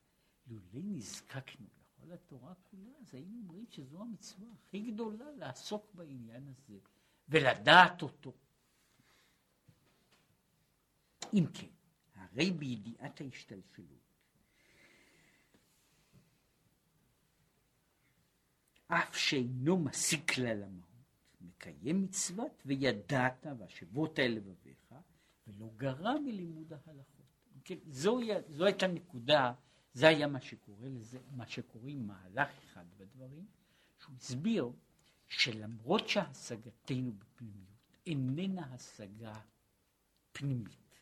[0.47, 6.77] לולי נזקקנו לכל התורה כולה, אז היינו אומרים שזו המצווה הכי גדולה לעסוק בעניין הזה,
[7.29, 8.33] ולדעת אותו.
[11.33, 11.67] אם כן,
[12.15, 14.05] הרי בידיעת ההשתלשלות,
[18.87, 20.85] אף שאינו משיג כלל המהות,
[21.41, 24.95] מקיים מצוות וידעת והשבות אל לבביך,
[25.47, 27.25] ולא גרע מלימוד ההלכות.
[27.63, 29.53] כן, זו, זו הייתה נקודה,
[29.93, 33.45] זה היה מה שקורה לזה, מה שקוראים מהלך אחד בדברים,
[33.99, 34.71] שהוא הסביר
[35.27, 37.65] שלמרות שהשגתנו בפנימיות
[38.05, 39.33] איננה השגה
[40.31, 41.01] פנימית,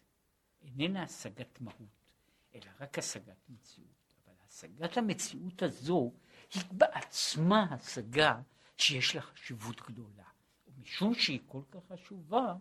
[0.62, 2.21] איננה השגת מהות,
[2.55, 4.13] אלא רק השגת מציאות.
[4.25, 6.12] אבל השגת המציאות הזו
[6.53, 8.41] היא בעצמה השגה
[8.77, 10.23] שיש לה חשיבות גדולה.
[10.67, 12.55] ומשום שהיא כל כך חשובה,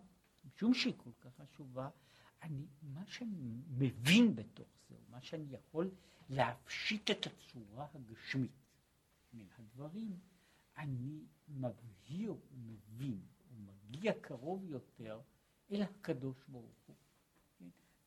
[0.45, 1.89] משום שהיא כל כך חשובה,
[2.41, 5.91] אני, מה שאני מבין בתוך זה, מה שאני יכול
[6.29, 8.51] להפשיט את הצורה הגשמית
[9.33, 10.19] מן הדברים,
[10.77, 15.21] אני מבהיר ומבין ומגיע קרוב יותר
[15.71, 16.95] אל הקדוש ברוך הוא.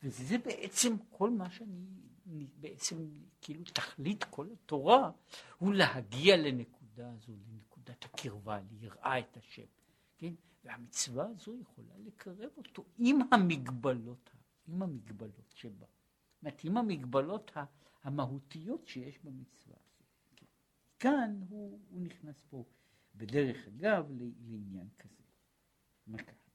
[0.03, 3.09] וזה בעצם כל מה שאני, בעצם
[3.41, 5.11] כאילו תכלית כל התורה,
[5.57, 9.65] הוא להגיע לנקודה הזו, לנקודת הקרבה, ליראה את השם,
[10.17, 10.33] כן?
[10.63, 14.29] והמצווה הזו יכולה לקרב אותו עם המגבלות,
[14.67, 15.85] עם המגבלות שבה.
[15.85, 17.51] זאת אומרת, עם המגבלות
[18.03, 19.75] המהותיות שיש במצווה.
[19.75, 19.86] כן?
[20.99, 22.63] כאן הוא, הוא נכנס פה,
[23.15, 24.05] בדרך אגב,
[24.49, 25.23] לעניין כזה.
[26.07, 26.47] מה ככה?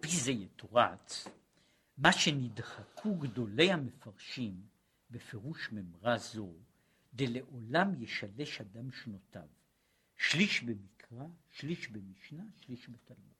[0.00, 1.28] פי זה יתורץ,
[1.98, 4.66] מה שנדחקו גדולי המפרשים
[5.10, 6.52] בפירוש ממרה זו,
[7.14, 9.48] דלעולם ישלש אדם שנותיו,
[10.16, 13.34] שליש במקרא, שליש במשנה, שליש בתלמוד.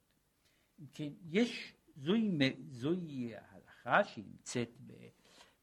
[0.81, 2.39] אם כן, יש, זוהי,
[2.71, 4.71] זוהי ההלכה שהיא נמצאת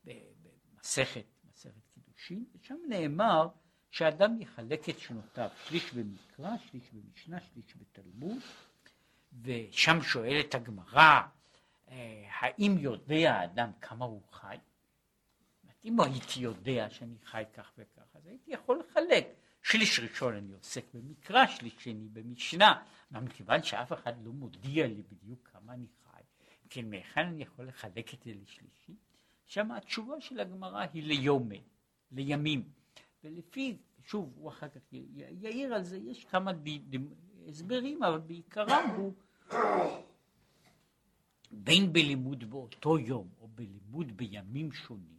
[0.08, 3.48] במסכת, מסכת קידושין, ושם נאמר
[3.91, 8.41] שאדם יחלק את שנותיו, שליש במקרא, שליש במשנה, שליש בתלמוד,
[9.41, 11.22] ושם שואלת הגמרא,
[11.89, 14.58] אה, האם יודע האדם כמה הוא חי?
[15.86, 19.28] אם הייתי יודע שאני חי כך וכך, אז הייתי יכול לחלק.
[19.63, 22.84] שליש ראשון אני עוסק במקרא, שליש שני במשנה.
[23.12, 26.22] מכיוון שאף אחד לא מודיע לי בדיוק כמה אני חי,
[26.70, 28.96] כן, מהיכן אני יכול לחלק את זה לשלישי?
[29.48, 31.56] שם התשובה של הגמרא היא ליומן,
[32.12, 32.70] לימים.
[33.24, 36.52] ולפי, שוב, הוא אחר כך יעיר על זה, יש כמה
[37.48, 39.14] הסברים, אבל בעיקרם הוא
[41.52, 45.18] בין בלימוד באותו יום או בלימוד בימים שונים,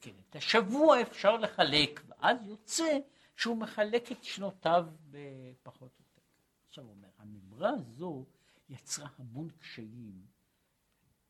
[0.00, 2.98] כן, את השבוע אפשר לחלק, ואז יוצא
[3.36, 6.22] שהוא מחלק את שנותיו בפחות או יותר.
[6.68, 8.24] עכשיו הוא אומר, הממרה הזו
[8.68, 10.26] יצרה המון קשיים,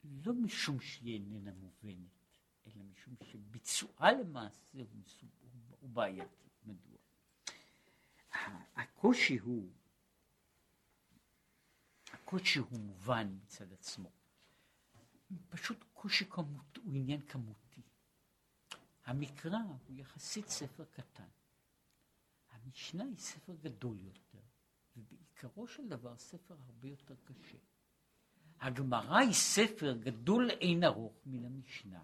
[0.05, 2.16] לא משום שהיא איננה מובנת,
[2.67, 5.03] אלא משום שביצועה למעשה הוא,
[5.81, 6.47] הוא בעייתי.
[6.65, 6.99] מדוע?
[8.77, 9.71] הקושי הוא,
[12.13, 14.11] הקושי הוא מובן מצד עצמו.
[15.49, 17.83] פשוט קושי כמות, הוא עניין כמותי.
[19.05, 21.29] המקרא הוא יחסית ספר קטן.
[22.51, 24.41] המשנה היא ספר גדול יותר,
[24.97, 27.59] ובעיקרו של דבר ספר הרבה יותר קשה.
[28.61, 32.03] הגמרא היא ספר גדול אין ארוך מן המשנה,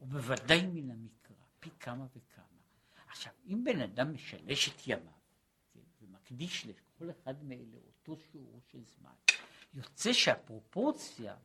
[0.00, 2.44] ובוודאי מן המקרא, פי כמה וכמה.
[3.08, 5.12] עכשיו, אם בן אדם משלש את ימיו,
[5.72, 9.12] כן, ומקדיש לכל אחד מאלה אותו שיעור של זמן,
[9.74, 11.36] יוצא שהפרופורציה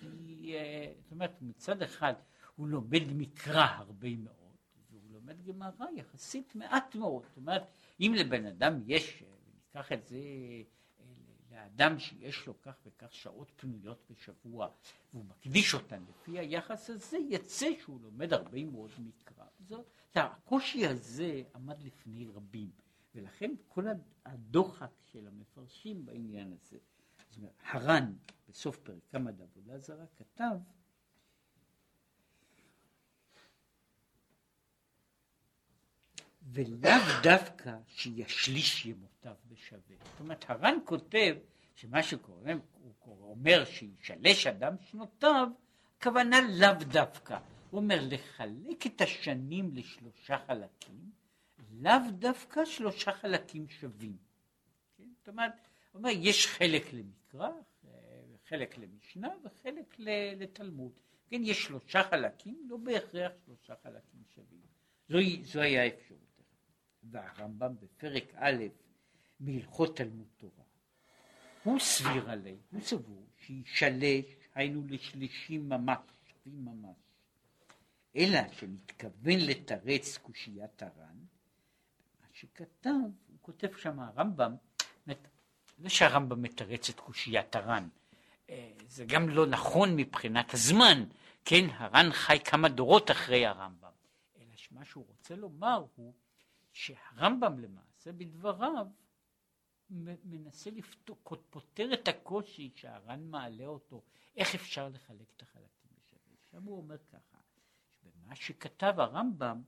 [0.00, 2.14] היא, אה, זאת אומרת, מצד אחד
[2.56, 4.56] הוא לומד מקרא הרבה מאוד,
[4.90, 7.22] והוא לומד גמרא יחסית מעט מאוד.
[7.28, 7.62] זאת אומרת,
[8.00, 10.18] אם לבן אדם יש, וניקח את זה
[11.58, 14.68] לאדם שיש לו כך וכך שעות פנויות בשבוע,
[15.12, 19.44] והוא מקדיש אותן לפי היחס הזה, יצא שהוא לומד הרבה מאוד מקרא.
[19.60, 22.70] זאת, הקושי הזה עמד לפני רבים,
[23.14, 23.84] ולכן כל
[24.26, 26.78] הדוחק של המפרשים בעניין הזה.
[27.62, 28.12] הר"ן
[28.48, 30.56] בסוף פרק כמה דעבודה זרה כתב
[36.52, 36.90] ולאו
[37.22, 39.96] דווקא שישליש ימותיו בשווה.
[40.12, 41.36] זאת אומרת, הר"ן כותב
[41.74, 42.52] שמה שקורה,
[43.04, 45.48] הוא אומר שישלש אדם שנותיו,
[45.98, 47.38] הכוונה לאו דווקא.
[47.70, 51.10] הוא אומר לחלק את השנים לשלושה חלקים,
[51.72, 54.16] לאו דווקא שלושה חלקים שווים.
[54.98, 55.04] כן?
[55.18, 55.52] זאת אומרת,
[55.92, 57.48] הוא אומר, יש חלק למקרא,
[58.48, 59.96] חלק למשנה וחלק
[60.36, 60.92] לתלמוד.
[61.28, 64.60] כן, יש שלושה חלקים, לא בהכרח שלושה חלקים שווים.
[65.08, 66.27] זוהי, זוהי האפשרות.
[67.02, 68.64] והרמב"ם בפרק א'
[69.40, 70.64] מהלכות תלמוד תורה,
[71.62, 76.96] הוא סביר עליה, הוא סבור שישלש, היינו לשלישים ממש, שווים ממש,
[78.16, 81.16] אלא שמתכוון לתרץ קושיית הר"ן,
[82.20, 82.90] מה שכתב,
[83.28, 84.54] הוא כותב שם הרמב"ם,
[85.78, 87.88] לא שהרמב"ם מתרץ את קושיית הר"ן,
[88.50, 91.04] אה, זה גם לא נכון מבחינת הזמן,
[91.44, 93.90] כן, הר"ן חי כמה דורות אחרי הרמב"ם,
[94.36, 96.12] אלא שמה שהוא רוצה לומר הוא
[96.78, 98.86] שהרמב"ם למעשה בדבריו
[100.24, 101.16] מנסה לפתור,
[101.50, 104.02] פותר את הקושי שהר"ן מעלה אותו,
[104.36, 106.34] איך אפשר לחלק את החלקים בשווה.
[106.50, 107.38] שם הוא אומר ככה,
[108.02, 109.62] שבמה שכתב הרמב"ם,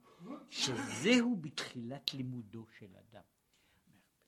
[0.51, 3.23] שזהו בתחילת לימודו של אדם.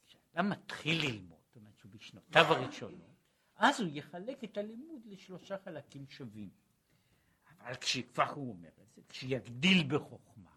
[0.06, 3.16] כשאדם מתחיל ללמוד, זאת אומרת שהוא בשנותיו הראשונות,
[3.56, 6.50] אז הוא יחלק את הלימוד לשלושה חלקים שווים.
[7.58, 10.51] אבל כשכבר הוא אומר את זה, כשיגדיל בחוכמה,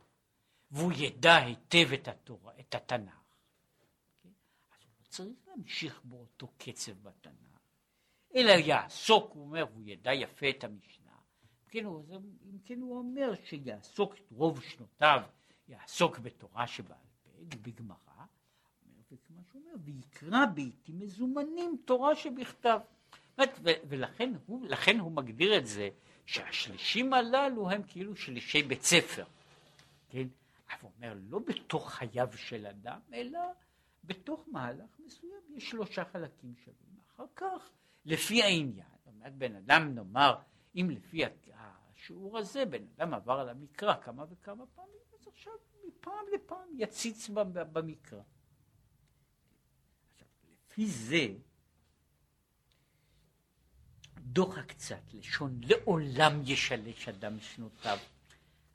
[0.76, 3.14] והוא ידע היטב את התורה, את התנ"ך?
[4.24, 7.60] אז הוא לא צריך להמשיך באותו קצב בתנ"ך,
[8.36, 11.12] אלא יעסוק, הוא אומר, והוא ידע יפה את המשנה.
[11.70, 12.06] כן, הוא,
[12.46, 15.22] אם כן הוא אומר שיעסוק רוב שנותיו,
[15.68, 17.30] יעסוק בתורה שבעל פה,
[17.62, 18.26] בגמרא,
[19.12, 22.80] וכמו שהוא ויקרא בעיתים מזומנים תורה שבכתב.
[23.90, 24.68] ולכן הוא,
[25.00, 25.90] הוא מגדיר את זה
[26.26, 29.26] שהשלישים הללו הם כאילו שלישי בית ספר.
[30.10, 30.28] כן?
[30.82, 33.40] הוא אומר, לא בתוך חייו של אדם, אלא
[34.04, 37.00] בתוך מהלך מסוים יש שלושה חלקים שווים.
[37.16, 37.70] אחר כך,
[38.06, 40.36] לפי העניין, זאת אומרת, בן אדם נאמר,
[40.76, 41.22] אם לפי
[41.54, 45.54] השיעור הזה בן אדם עבר על המקרא כמה וכמה פעמים, אז עכשיו
[45.88, 48.22] מפעם לפעם יציץ במקרא.
[50.14, 51.28] עכשיו, לפי זה,
[54.20, 57.98] דוחה קצת, לשון לעולם ישלש אדם שנותיו.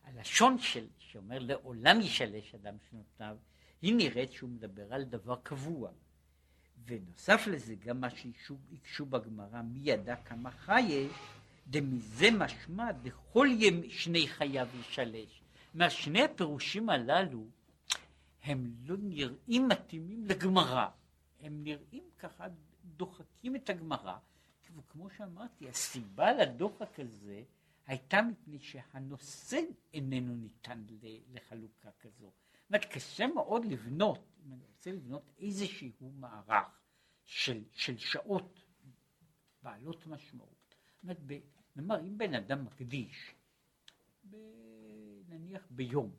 [0.04, 3.36] הלשון של, שאומר לעולם ישלש אדם שנותיו,
[3.82, 5.90] היא נראית שהוא מדבר על דבר קבוע.
[6.86, 11.08] ונוסף לזה גם מה שהקשו בגמרא, מי ידע כמה חיה,
[11.66, 15.42] דמזה משמע דכל ימי שני חייו ישלש.
[15.74, 17.44] מהשני הפירושים הללו
[18.42, 20.86] הם לא נראים מתאימים לגמרא,
[21.40, 22.46] הם נראים ככה,
[22.96, 24.16] דוחקים את הגמרא,
[24.76, 27.42] וכמו שאמרתי, הסיבה לדוחק הזה
[27.86, 29.60] הייתה מפני שהנושא
[29.94, 30.84] איננו ניתן
[31.32, 32.32] לחלוקה כזו.
[32.70, 36.80] זאת אומרת, קשה מאוד לבנות, אם אני רוצה לבנות איזשהו מערך
[37.24, 38.64] של, של שעות
[39.62, 40.74] בעלות משמעות.
[41.02, 43.34] זאת אומרת, אם בן אדם מקדיש,
[44.30, 44.36] ב,
[45.28, 46.16] נניח ביום,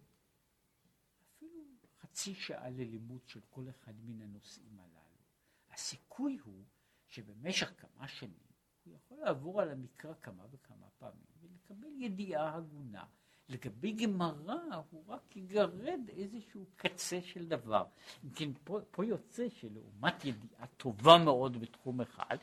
[1.35, 1.63] אפילו
[1.99, 5.23] חצי שעה ללימוד של כל אחד מן הנושאים הללו,
[5.71, 6.63] הסיכוי הוא
[7.07, 8.50] שבמשך כמה שנים
[8.83, 13.05] הוא יכול לעבור על המקרא כמה וכמה פעמים ולקבל ידיעה הגונה.
[13.49, 17.85] לגבי גמרא הוא רק יגרד איזשהו קצה של דבר.
[18.23, 22.37] אם כן, פה, פה יוצא שלעומת ידיעה טובה מאוד בתחום אחד,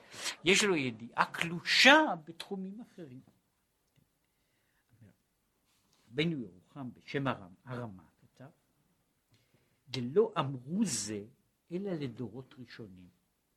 [0.45, 3.21] יש לו ידיעה קלושה בתחומים אחרים.
[6.09, 8.51] בן ירוחם בשם הרם, הרמה כתב,
[9.89, 11.25] דלא אמרו זה
[11.73, 13.09] אלא לדורות ראשונים,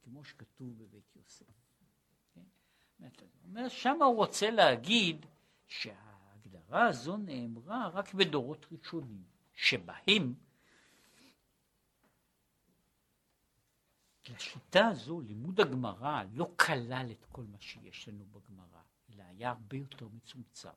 [0.04, 1.61] כמו שכתוב בבית יוסף.
[3.52, 5.26] אומר, שם הוא רוצה להגיד
[5.68, 10.34] שההגדרה הזו נאמרה רק בדורות ראשונים, שבהם
[14.30, 19.78] לשיטה הזו לימוד הגמרא לא כלל את כל מה שיש לנו בגמרא, אלא היה הרבה
[19.78, 20.70] יותר מצומצם.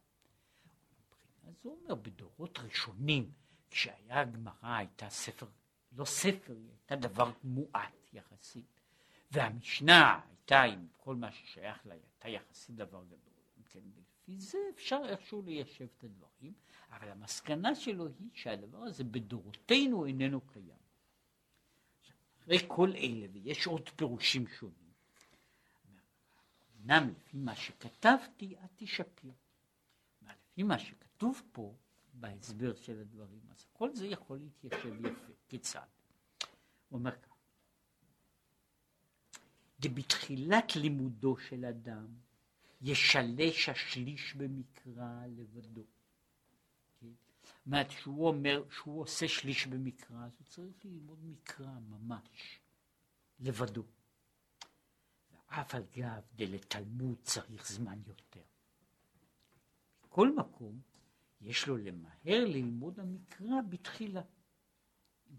[1.43, 3.33] אז הוא אומר, בדורות ראשונים,
[3.71, 5.47] כשהיה הגמרא, הייתה ספר,
[5.93, 8.81] לא ספר, היא הייתה דבר מועט יחסית,
[9.35, 13.19] והמשנה הייתה עם כל מה ששייך לה, הייתה יחסית דבר גדול.
[13.71, 16.53] כן, לפי זה אפשר איכשהו ליישב את הדברים,
[16.91, 20.85] אבל המסקנה שלו היא שהדבר הזה בדורותינו איננו קיים.
[22.43, 24.93] אחרי כל אלה, ויש עוד פירושים שונים,
[26.81, 29.33] אמנם לפי מה שכתבתי, את תשפיר.
[30.23, 31.75] לפי מה שכתוב פה
[32.15, 35.33] בהסבר של הדברים, אז כל זה יכול להתיישב יפה.
[35.49, 35.87] כיצד?
[36.89, 37.34] הוא אומר כך,
[39.85, 42.07] דבתחילת לימודו של אדם
[42.83, 45.85] ישלש השליש במקרא לבדו.
[47.43, 52.61] זאת אומרת, שהוא אומר, שהוא עושה שליש במקרא, אז הוא צריך ללמוד מקרא ממש,
[53.41, 53.83] לבדו.
[55.33, 58.43] ואף על גב דלתלמוד צריך זמן יותר.
[60.05, 60.81] מכל מקום,
[61.41, 64.23] יש לו למהר ללמוד המקרא בתחילה.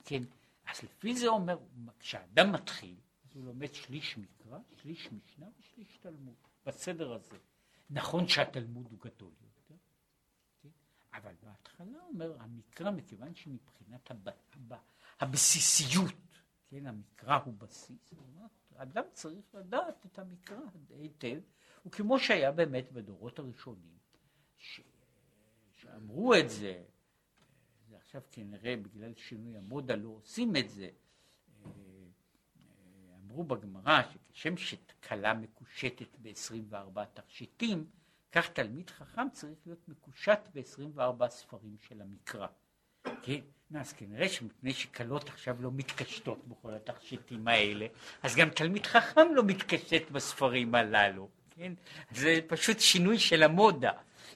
[0.06, 0.24] כן,
[0.66, 1.58] אז לפי זה אומר,
[2.00, 2.96] כשאדם מתחיל,
[3.36, 6.36] הוא לומד שליש מקרא, שליש משנה ושליש תלמוד.
[6.66, 7.38] בסדר הזה.
[7.90, 9.76] נכון שהתלמוד הוא גדול יותר,
[10.62, 10.70] כן?
[11.14, 14.30] אבל בהתחלה אומר המקרא, מכיוון שמבחינת הב...
[14.30, 14.78] הב...
[15.20, 16.14] הבסיסיות,
[16.70, 18.14] כן, המקרא הוא בסיס,
[18.76, 21.40] האדם צריך לדעת את המקרא היטב,
[21.86, 23.98] וכמו שהיה באמת בדורות הראשונים,
[24.58, 24.82] ש...
[25.72, 26.84] שאמרו את זה
[27.96, 30.90] עכשיו כנראה בגלל שינוי המודה לא עושים את זה,
[33.36, 37.86] אמרו בגמרא שכשם שכלה מקושטת ב-24 תכשיטים,
[38.32, 42.48] כך תלמיד חכם צריך להיות מקושט ב-24 ספרים של המקרא.
[43.22, 43.40] כן?
[43.76, 47.88] אז כנראה שמפני שכלות עכשיו לא מתקשטות בכל התכשיטים האלה,
[48.24, 51.30] אז גם תלמיד חכם לא מתקשט בספרים הללו.
[51.50, 51.74] כן?
[52.12, 53.92] זה פשוט שינוי של המודה.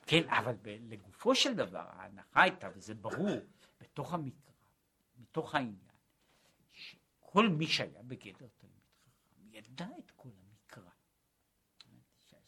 [0.05, 3.39] כן, אבל לגופו של דבר, ההנחה הייתה, וזה ברור,
[3.81, 4.51] בתוך המקרא,
[5.17, 5.89] בתוך העניין,
[6.71, 8.47] שכל מי שהיה בגדר
[9.59, 10.89] ידע את כל המקרא.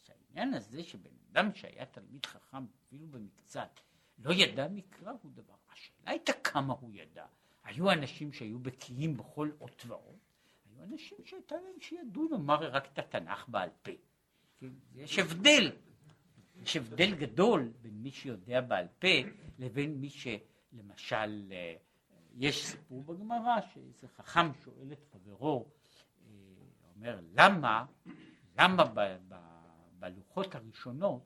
[0.03, 3.79] שהעניין הזה שבן אדם שהיה תלמיד חכם, אפילו במקצת,
[4.17, 5.53] לא ידע מקרא הוא דבר.
[5.71, 7.25] השאלה הייתה כמה הוא ידע.
[7.63, 10.15] היו אנשים שהיו בקיאים בכל אות ואות,
[10.65, 13.91] היו אנשים שהייתה להם שידעו לומר רק את התנ"ך בעל פה.
[14.59, 14.69] כן?
[14.95, 15.71] יש הבדל.
[16.61, 19.07] יש הבדל גדול בין מי שיודע בעל פה
[19.59, 21.75] לבין מי שלמשל, אה,
[22.33, 25.67] יש סיפור בגמרא שאיזה חכם שואל את חברו
[27.01, 27.85] אומר, למה,
[28.59, 29.35] למה ב, ב,
[29.99, 31.23] בלוחות הראשונות,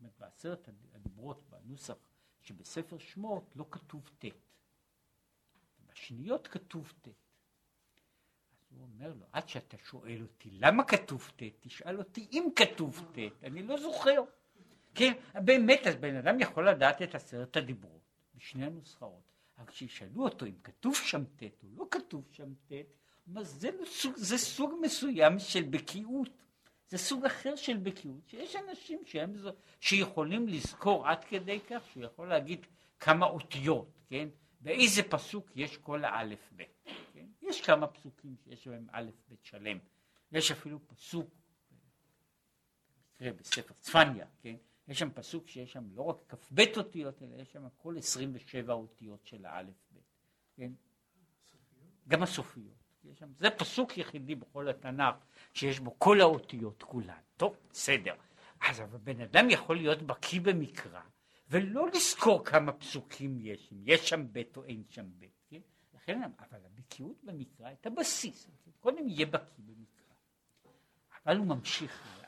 [0.00, 1.94] אומרת בעשרת הדיברות, בנוסח
[2.40, 4.24] שבספר שמות, לא כתוב ט',
[5.86, 7.08] בשניות כתוב ט'.
[7.08, 7.12] אז
[8.70, 13.44] הוא אומר לו, עד שאתה שואל אותי למה כתוב ט', תשאל אותי אם כתוב ט',
[13.44, 14.22] אני לא זוכר.
[14.94, 18.02] כן, באמת, אז בן אדם יכול לדעת את עשרת הדיברות
[18.34, 19.22] בשני הנוסחאות,
[19.58, 22.72] אבל כשישאלו אותו אם כתוב שם ט' או לא כתוב שם ט',
[23.42, 26.28] זה, סוג, זה סוג מסוים של בקיאות.
[26.88, 29.50] זה סוג אחר של בקיאות, שיש אנשים שהם זו,
[29.80, 32.66] שיכולים לזכור עד כדי כך שהוא יכול להגיד
[33.00, 34.28] כמה אותיות, כן?
[34.60, 36.84] באיזה פסוק יש כל האלף בית.
[37.12, 37.26] כן?
[37.42, 39.78] יש כמה פסוקים שיש בהם אלף בית שלם.
[40.32, 41.30] יש אפילו פסוק,
[43.20, 44.56] במקרה בספר צפניה, כן?
[44.88, 49.26] יש שם פסוק שיש שם לא רק כ"ב אותיות, אלא יש שם כל 27 אותיות
[49.26, 50.02] של האלף בית.
[50.56, 50.72] כן?
[52.08, 52.79] גם הסופיות.
[53.18, 55.14] שם, זה פסוק יחידי בכל התנ"ך
[55.54, 57.20] שיש בו כל האותיות כולן.
[57.36, 58.14] טוב, בסדר.
[58.60, 61.00] אז הבן אדם יכול להיות בקיא במקרא
[61.48, 65.30] ולא לזכור כמה פסוקים יש, אם יש שם בית או אין שם בית.
[65.50, 65.60] כן?
[65.94, 68.50] לכן, אבל הבקיאות במקרא, את הבסיס?
[68.80, 70.14] קודם יהיה בקיא במקרא.
[71.26, 72.24] אבל הוא ממשיך.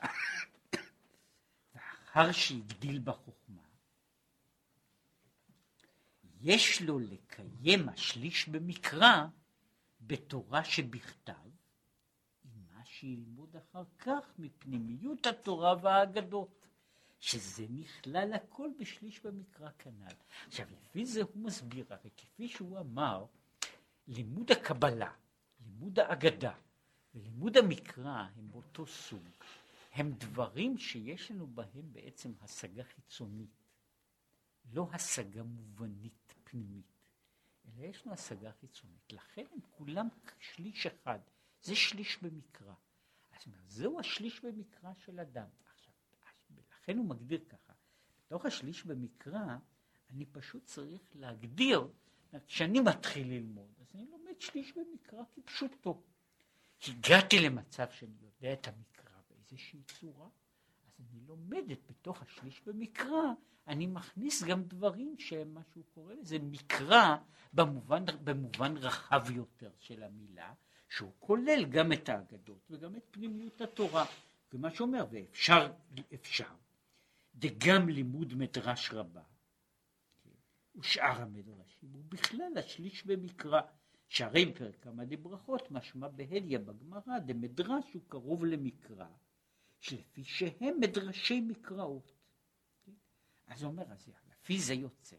[1.75, 3.61] לאחר שהגדיל בחוכמה,
[6.41, 9.25] יש לו לקיים השליש במקרא
[10.07, 11.33] בתורה שבכתב,
[12.43, 16.67] עם מה שילמוד אחר כך מפנימיות התורה והאגדות,
[17.19, 20.13] שזה נכלל הכל בשליש במקרא כנ"ל.
[20.47, 23.25] עכשיו, לפי זה הוא מסביר, הרי כפי שהוא אמר,
[24.07, 25.11] לימוד הקבלה,
[25.65, 26.53] לימוד האגדה
[27.15, 29.29] ולימוד המקרא הם באותו סוג.
[29.93, 33.63] הם דברים שיש לנו בהם בעצם השגה חיצונית,
[34.73, 36.92] לא השגה מובנית פנימית.
[37.77, 39.13] אלא יש לנו השגה חיצונית.
[39.13, 40.07] לכן הם כולם
[40.39, 41.19] שליש אחד,
[41.61, 42.73] זה שליש במקרא.
[43.35, 45.47] אז זהו השליש במקרא של אדם.
[45.65, 45.93] עכשיו,
[46.69, 47.73] לכן הוא מגדיר ככה,
[48.17, 49.57] בתוך השליש במקרא,
[50.09, 51.87] אני פשוט צריך להגדיר,
[52.47, 56.03] כשאני מתחיל ללמוד, אז אני לומד שליש במקרא כפשוטו.
[56.87, 60.29] הגעתי למצב שאני יודע את המקרא באיזושהי צורה,
[61.11, 63.33] אני לומדת בתוך השליש במקרא
[63.67, 67.15] אני מכניס גם דברים שהם מה שהוא קורא לזה מקרא
[67.53, 70.53] במובן, במובן רחב יותר של המילה,
[70.89, 74.05] שהוא כולל גם את האגדות וגם את פנימיות התורה.
[74.53, 75.71] ומה שאומר, ואפשר,
[76.13, 76.49] אפשר,
[77.35, 79.21] דגם לימוד מדרש רבה,
[80.75, 83.61] ושאר המדרשים, ובכלל השליש במקרא,
[84.07, 89.07] שהרי בפרק כמה דברכות משמע בהליה בגמרא, דמדרש הוא קרוב למקרא,
[89.83, 92.11] שלפי שהם מדרשי מקראות.
[93.47, 95.15] אז הוא אומר, אז לפי זה יוצא.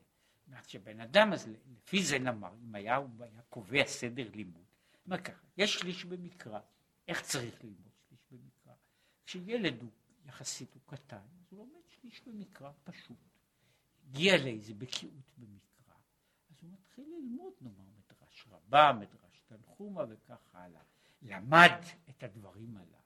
[0.47, 4.65] זאת שבן אדם, אז לפי זה נאמר, אם היה, הוא היה קובע סדר לימוד,
[5.07, 6.61] אומר ככה, יש שליש במקרא,
[7.09, 8.73] איך צריך ללמוד שליש במקרא?
[9.27, 9.91] כשילד הוא
[10.25, 13.17] יחסית הוא קטן, אז הוא לומד שליש במקרא פשוט.
[14.09, 15.95] הגיע לאיזה בקיאות במקרא,
[16.51, 20.83] אז הוא מתחיל ללמוד, נאמר, מדרש רבה, מדרש תנחומה וכך הלאה.
[21.23, 23.04] למד את הדברים הללו,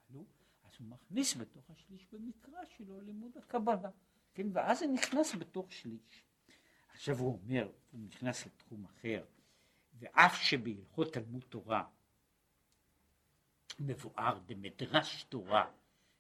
[0.79, 3.91] הוא מכניס בתוך השליש במקרא שלו לימוד הקבלה.
[4.35, 6.23] כן, ואז זה נכנס בתוך שליש.
[6.93, 9.25] עכשיו הוא אומר, הוא נכנס לתחום אחר,
[9.99, 11.85] ואף שבהלכות תלמוד תורה
[13.79, 15.71] מבואר במדרש תורה,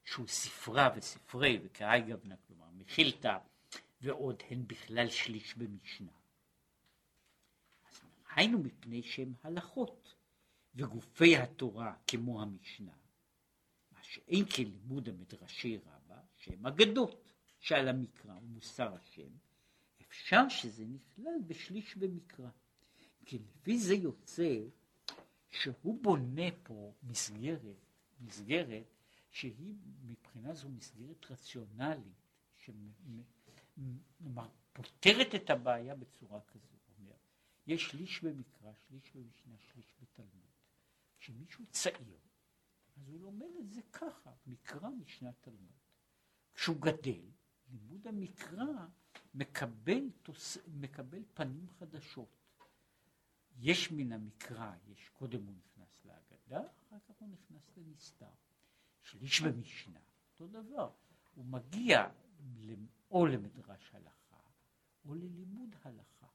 [0.05, 3.39] שהוא ספרה וספרי וקראי גבנה, כלומר מכילתא,
[4.01, 6.13] ועוד הן בכלל שליש במשנה.
[7.91, 8.01] אז
[8.35, 10.15] היינו מפני שהם הלכות,
[10.75, 12.93] וגופי התורה כמו המשנה,
[14.09, 17.29] שאין כלימוד המדרשי רבה, שהם אגדות.
[17.61, 19.29] שעל המקרא הוא מוסר השם,
[20.03, 22.49] אפשר שזה נכלל בשליש במקרא.
[23.25, 24.59] כי לפי זה יוצא
[25.51, 27.77] שהוא בונה פה מסגרת,
[28.21, 28.85] מסגרת
[29.31, 36.77] שהיא מבחינה זו מסגרת רציונלית, שנאמר, פותרת את הבעיה בצורה כזו.
[36.99, 37.17] אומר,
[37.67, 40.51] יש שליש במקרא, שליש במשנה, שליש בתלמוד.
[41.19, 42.19] כשמישהו צעיר,
[42.99, 45.79] אז הוא לומד את זה ככה, מקרא משנה תלמוד.
[46.55, 47.31] כשהוא גדל,
[47.69, 48.87] לימוד המקרא
[49.35, 50.59] מקבל, תוס...
[50.67, 52.29] מקבל פנים חדשות.
[53.57, 58.31] יש מן המקרא, יש קודם הוא נכנס להגדה, אחר כך הוא נכנס לנסתר.
[59.03, 60.01] שליש במשנה,
[60.33, 60.91] אותו דבר.
[61.35, 62.09] הוא מגיע
[63.11, 64.41] או למדרש הלכה
[65.05, 66.27] או ללימוד הלכה.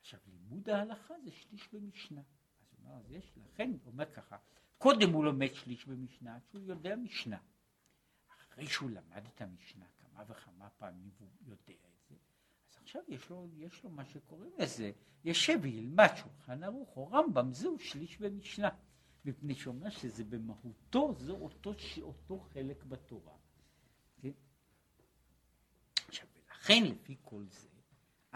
[0.00, 2.20] עכשיו לימוד ההלכה זה שליש במשנה.
[2.20, 4.38] אז הוא אומר, אז יש, לכן הוא אומר ככה,
[4.78, 7.38] קודם הוא לומד שליש במשנה, שהוא יודע משנה.
[8.28, 12.14] אחרי שהוא למד את המשנה, כמה וכמה פעמים והוא יודע את זה,
[12.70, 14.92] אז עכשיו יש לו, יש לו מה שקוראים לזה,
[15.24, 18.68] ישב וילמד שולחן ערוך או רמב"ם, זהו שליש במשנה.
[19.24, 23.36] מפני שאומר שזה במהותו, זה אותו, אותו חלק בתורה.
[24.22, 24.30] כן?
[26.08, 27.68] עכשיו, ולכן לפי כל זה,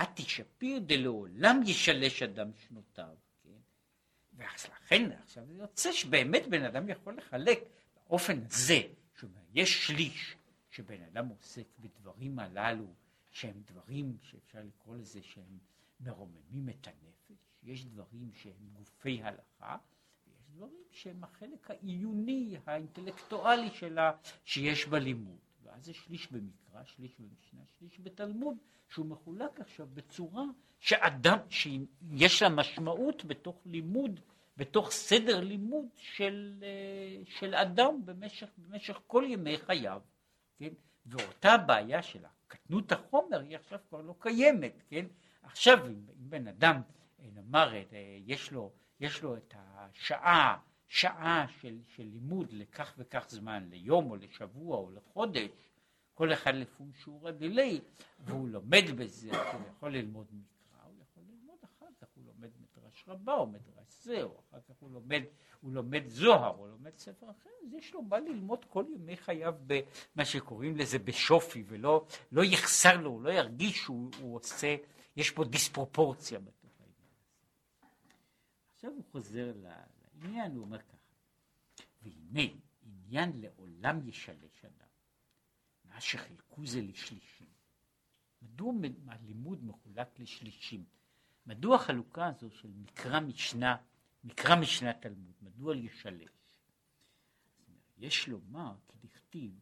[0.03, 3.16] אתי שפיר דלעולם ישלש אדם שנותיו,
[4.37, 7.59] ואז לכן עכשיו זה יוצא שבאמת בן אדם יכול לחלק
[8.09, 8.80] באופן הזה,
[9.55, 10.37] יש שליש
[10.70, 12.87] שבן אדם עוסק בדברים הללו,
[13.30, 15.59] שהם דברים שאפשר לקרוא לזה שהם
[16.01, 19.76] מרוממים את הנפש, יש דברים שהם גופי הלכה,
[20.26, 24.12] ויש דברים שהם החלק העיוני, האינטלקטואלי שלה,
[24.45, 25.39] שיש בלימוד.
[25.62, 28.57] ואז זה שליש במקרא, שליש במשנה, שליש בתלמוד,
[28.89, 30.45] שהוא מחולק עכשיו בצורה
[30.83, 34.20] שאדם, שיש לה משמעות בתוך לימוד,
[34.57, 40.01] בתוך סדר לימוד של, אה, של אדם במשך, במשך כל ימי חייו,
[40.59, 40.68] כן?
[41.07, 45.07] ואותה בעיה של קטנות החומר היא עכשיו כבר לא קיימת, כן?
[45.43, 46.80] עכשיו אם, אם בן אדם,
[47.20, 50.59] אה, נאמר, אה, יש לו, יש לו את השעה,
[50.89, 55.51] שעה של, של לימוד לכך וכך זמן, ליום או לשבוע או לחודש,
[56.14, 57.80] כל אחד לפי שיעור הדיליי,
[58.20, 63.05] והוא לומד בזה, הוא יכול ללמוד מקרא, הוא יכול ללמוד אחר כך, הוא לומד מדרש
[63.09, 65.22] רבה או מדרש זה, או אחר כך הוא לומד,
[65.61, 69.55] הוא לומד זוהר, או לומד ספר אחר, אז יש לו מה ללמוד כל ימי חייו
[69.66, 74.76] במה שקוראים לזה בשופי, ולא לא יחסר לו, הוא לא ירגיש שהוא עושה,
[75.16, 77.11] יש פה דיספרופורציה בתוך העניין
[78.74, 81.12] עכשיו הוא חוזר לעניין, הוא אומר ככה,
[82.03, 84.88] והנה עניין לעולם ישלש אדם.
[85.84, 87.47] מה שחילקו זה לשלישים.
[88.43, 88.72] מדוע
[89.09, 90.84] הלימוד מחולק לשלישים?
[91.47, 93.76] מדוע החלוקה הזו של מקרא משנה,
[94.24, 96.30] מקרא משנה תלמוד, מדוע לשלש?
[97.99, 99.53] יש לומר כדכתיב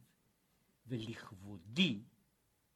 [0.87, 2.01] ולכבודי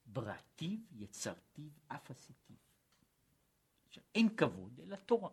[0.05, 2.55] בראתיו יצרתיו אף עשיתיו.
[3.87, 5.29] עכשיו אין כבוד אלא תורה.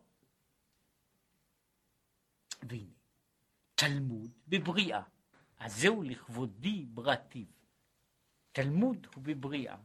[2.69, 2.95] והנה,
[3.75, 5.03] תלמוד בבריאה,
[5.59, 7.47] אז זהו לכבודי בראתיו.
[8.53, 9.77] תלמוד הוא בבריאה,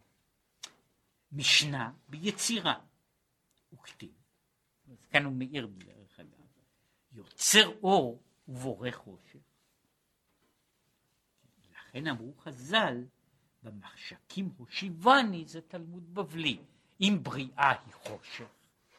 [1.32, 2.80] משנה ביצירה,
[3.74, 4.12] וכתיב.
[4.92, 6.48] אז כאן הוא מאיר בדרך אגב,
[7.12, 9.40] יוצר אור ובורא חושך.
[11.72, 13.06] לכן אמרו חז"ל,
[13.64, 16.58] במחשכים הושיבני זה תלמוד בבלי.
[17.02, 18.50] אם בריאה היא חושך,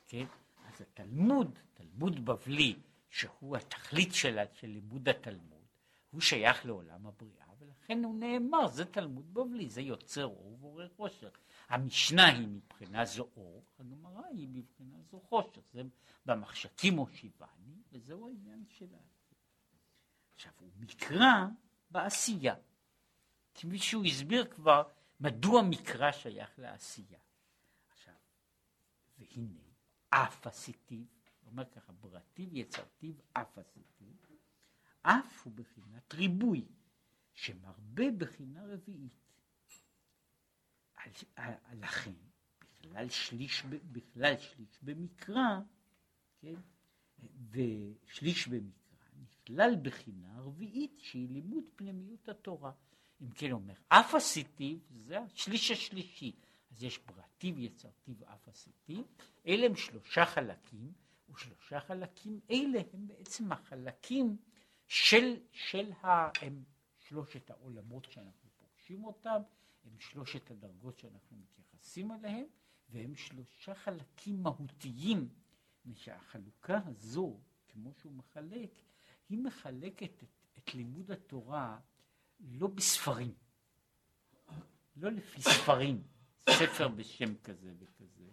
[0.06, 0.24] כן?
[0.68, 2.76] אז התלמוד, תלמוד בבלי,
[3.10, 5.64] שהוא התכלית שלה, של לימוד התלמוד,
[6.10, 7.48] הוא שייך לעולם הבריאה.
[7.88, 11.38] לכן הוא נאמר, זה תלמוד בבלי, זה יוצר אור ובורא חושך.
[11.68, 15.60] המשנה היא מבחינה זו אור, הגמרא היא מבחינה זו חושך.
[15.72, 15.82] זה
[16.26, 18.98] במחשכים הושיבני, וזהו העניין שלה.
[20.34, 21.46] עכשיו, הוא מקרא
[21.90, 22.54] בעשייה.
[23.54, 24.82] כפי שהוא הסביר כבר,
[25.20, 27.20] מדוע מקרא שייך לעשייה.
[27.90, 28.14] עכשיו,
[29.18, 29.62] והנה,
[30.10, 31.04] אף עשיתיו,
[31.40, 34.14] הוא אומר ככה, ברטיב יצרתיו אף עשיתיו,
[35.02, 36.64] אף הוא בחינת ריבוי.
[37.38, 39.27] שמרבה בחינה רביעית.
[41.80, 42.12] לכן,
[42.60, 45.60] בכלל שליש, בכלל שליש במקרא,
[46.40, 46.54] כן,
[47.50, 52.72] ושליש במקרא, נכלל בחינה רביעית שהיא לימוד פנימיות התורה.
[53.20, 56.32] אם כן אומר, אף עשיתיו, זה השליש השלישי.
[56.70, 59.02] אז יש פרטיב יצרתיו אף עשיתיו,
[59.46, 60.92] אלה הם שלושה חלקים,
[61.30, 64.36] ושלושה חלקים אלה הם בעצם החלקים
[64.88, 66.06] של, של ה...
[66.46, 66.64] הם
[66.98, 69.40] שלושת העולמות שאנחנו פוגשים אותם,
[69.92, 72.44] הם שלושת הדרגות שאנחנו מתייחסים אליהם,
[72.88, 75.28] והם שלושה חלקים מהותיים,
[75.94, 78.70] שהחלוקה הזו, כמו שהוא מחלק,
[79.28, 80.28] היא מחלקת את,
[80.58, 81.78] את לימוד התורה
[82.40, 83.34] לא בספרים,
[84.96, 86.02] לא לפי ספרים,
[86.50, 88.30] ספר בשם כזה וכזה,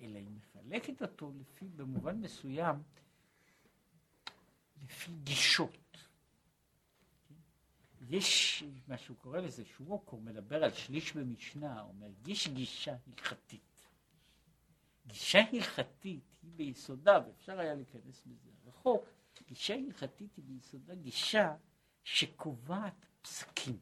[0.00, 2.76] אלא היא מחלקת אותו לפי, במובן מסוים,
[4.82, 5.81] לפי גישות.
[8.12, 13.88] יש מה שהוא קורא לזה, שווקו מדבר על שליש במשנה, הוא אומר, יש גישה הלכתית.
[15.06, 19.04] גישה הלכתית היא ביסודה, ואפשר היה להיכנס בזה רחוק,
[19.48, 21.56] גישה הלכתית היא ביסודה גישה
[22.04, 23.78] שקובעת פסקים,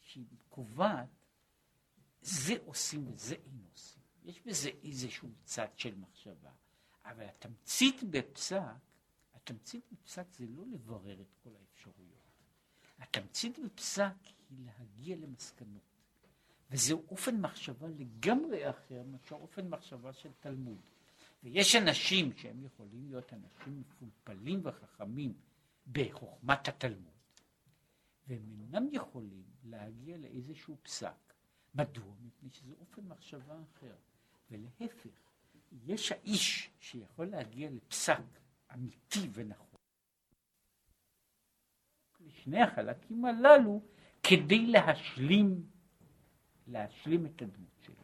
[0.00, 1.08] שהיא קובעת
[2.20, 4.02] זה עושים וזה אין עושים.
[4.22, 6.50] יש בזה איזשהו צד של מחשבה,
[7.04, 8.60] אבל התמצית בפסק,
[9.34, 12.19] התמצית בפסק זה לא לברר את כל האפשרויות.
[13.00, 14.14] התמצית בפסק
[14.50, 15.82] היא להגיע למסקנות,
[16.70, 20.80] וזהו אופן מחשבה לגמרי אחר מאשר אופן מחשבה של תלמוד.
[21.42, 25.34] ויש אנשים שהם יכולים להיות אנשים מפולפלים וחכמים
[25.92, 27.12] בחוכמת התלמוד,
[28.26, 31.34] והם אינם יכולים להגיע לאיזשהו פסק.
[31.74, 32.14] מדוע?
[32.22, 33.94] מפני שזה אופן מחשבה אחר.
[34.50, 35.06] ולהפך,
[35.86, 38.22] יש האיש שיכול להגיע לפסק
[38.74, 39.69] אמיתי ונכון.
[42.26, 43.82] לשני החלקים הללו
[44.22, 45.62] כדי להשלים,
[46.66, 47.94] להשלים את הדמות שלו.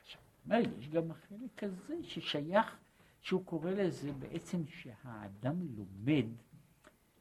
[0.00, 2.76] עכשיו, אומר, יש גם החלק הזה ששייך,
[3.20, 6.26] שהוא קורא לזה בעצם שהאדם לומד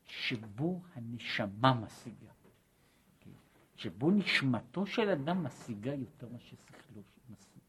[0.06, 2.36] שבו הנשמה משיגה.
[3.76, 7.62] שבו נשמתו של אדם משיגה יותר מאשר שכלו משיג.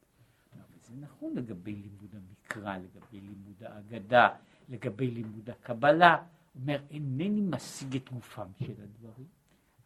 [0.76, 4.28] וזה נכון לגבי לימוד המקרא, לגבי לימוד האגדה,
[4.68, 6.16] לגבי לימוד הקבלה.
[6.56, 9.28] אומר, אינני משיג את גופם של הדברים,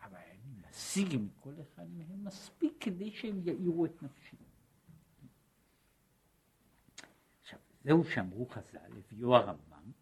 [0.02, 4.36] אבל אני משיג מכל אחד מהם מספיק כדי שהם יאירו את נפשי.
[7.42, 9.92] עכשיו, זהו שאמרו חז"ל, הביאו הרמב"ם,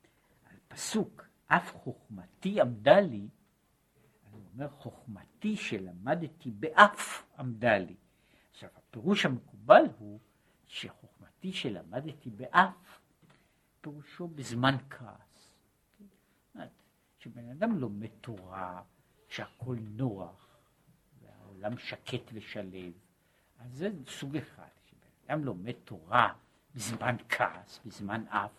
[0.44, 3.28] על פסוק, אף חוכמתי עמדה לי,
[4.26, 7.96] אני אומר, חוכמתי שלמדתי באף עמדה לי.
[8.50, 10.20] עכשיו, הפירוש המקובל הוא
[10.66, 13.00] שחוכמתי שלמדתי באף,
[13.80, 15.27] פירושו בזמן כעס.
[17.18, 18.82] שבן אדם לומד תורה,
[19.28, 20.58] שהכל נוח,
[21.22, 22.92] והעולם שקט ושלב,
[23.58, 26.32] אז זה סוג אחד, שבן אדם לומד תורה
[26.74, 28.50] בזמן כעס, בזמן אף,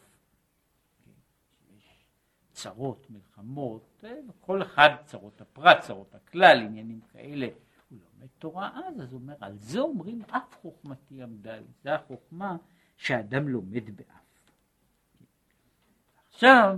[1.67, 2.05] שיש
[2.51, 7.47] צרות, מלחמות, וכל אחד, צרות הפרט, צרות הכלל, עניינים כאלה,
[7.89, 11.95] הוא לומד תורה אז, אז הוא אומר, על זה אומרים אף חוכמתי עמדה לי, זה
[11.95, 12.57] החוכמה
[12.97, 14.51] שאדם לומד באף.
[16.29, 16.77] עכשיו,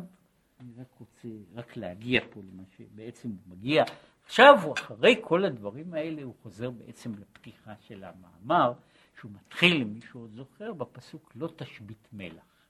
[0.61, 3.83] אני רק רוצה רק להגיע פה למה שבעצם הוא מגיע.
[4.25, 8.73] עכשיו הוא אחרי כל הדברים האלה הוא חוזר בעצם לפתיחה של המאמר,
[9.19, 12.67] שהוא מתחיל, למי שעוד זוכר, בפסוק לא תשבית מלח.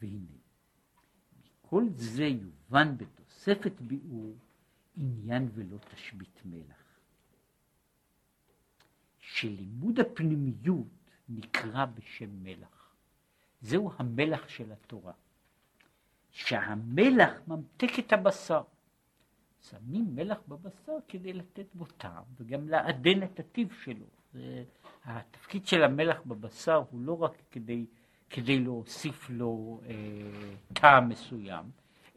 [0.00, 0.38] והנה,
[1.62, 4.36] כל זה יובן בתוספת ביאור
[4.96, 6.98] עניין ולא תשבית מלח.
[9.20, 10.86] שלימוד הפנימיות
[11.28, 12.94] נקרא בשם מלח.
[13.60, 15.12] זהו המלח של התורה.
[16.34, 18.62] שהמלח ממתק את הבשר.
[19.70, 24.06] שמים מלח בבשר כדי לתת בו טעם וגם לעדן את הטיב שלו.
[25.04, 27.86] התפקיד של המלח בבשר הוא לא רק כדי,
[28.30, 29.94] כדי להוסיף לו אה,
[30.72, 31.64] טעם מסוים,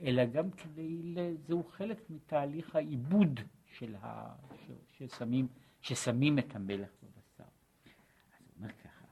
[0.02, 1.16] אלא גם כדי,
[1.48, 5.48] זהו חלק מתהליך העיבוד של ה, ש, ששמים,
[5.82, 7.44] ששמים את המלח בבשר.
[7.44, 9.06] אז הוא אומר ככה,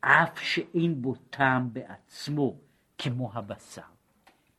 [0.00, 2.56] אף שאין בו טעם בעצמו,
[3.02, 3.82] כמו הבשר.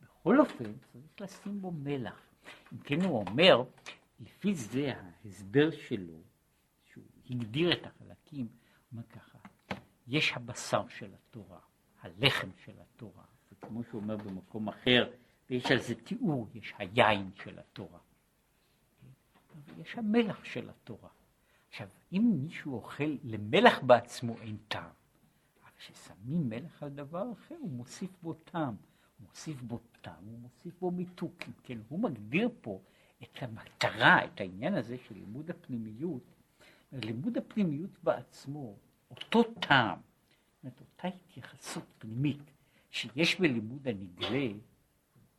[0.02, 2.20] בכל אופן, צריך לשים בו מלח.
[2.72, 3.64] אם כן הוא אומר,
[4.20, 6.20] לפי זה ההסבר שלו,
[6.84, 8.48] שהוא הגדיר את החלקים, הוא
[8.92, 9.38] אומר ככה,
[10.06, 11.58] יש הבשר של התורה,
[12.00, 15.10] הלחם של התורה, וכמו שהוא אומר במקום אחר,
[15.50, 17.98] ויש על זה תיאור, יש היין של התורה.
[19.78, 21.08] יש המלח של התורה.
[21.68, 25.01] עכשיו, אם מישהו אוכל, למלח בעצמו אין טעם.
[25.82, 28.74] כששמים מלח על דבר אחר, הוא מוסיף בו טעם.
[29.18, 31.34] הוא מוסיף בו טעם, הוא מוסיף בו מיתוק.
[31.62, 32.80] כן, הוא מגדיר פה
[33.22, 36.22] את המטרה, את העניין הזה של לימוד הפנימיות.
[36.92, 38.76] לימוד הפנימיות בעצמו,
[39.10, 42.50] אותו טעם, זאת אומרת, אותה התייחסות פנימית
[42.90, 44.48] שיש בלימוד הנגלה,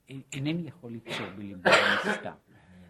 [0.09, 2.33] אינני יכול ליצור בלימוד הנסתר.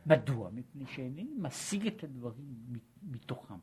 [0.06, 0.50] מדוע?
[0.50, 2.56] מפני שאינני משיג את הדברים
[3.04, 3.58] מתוכם.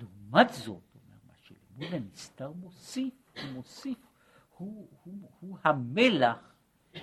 [0.00, 0.91] לעומת זאת,
[1.78, 3.98] לימוד הנסתר מוסיף, הוא מוסיף,
[4.56, 6.54] הוא, הוא, הוא המלח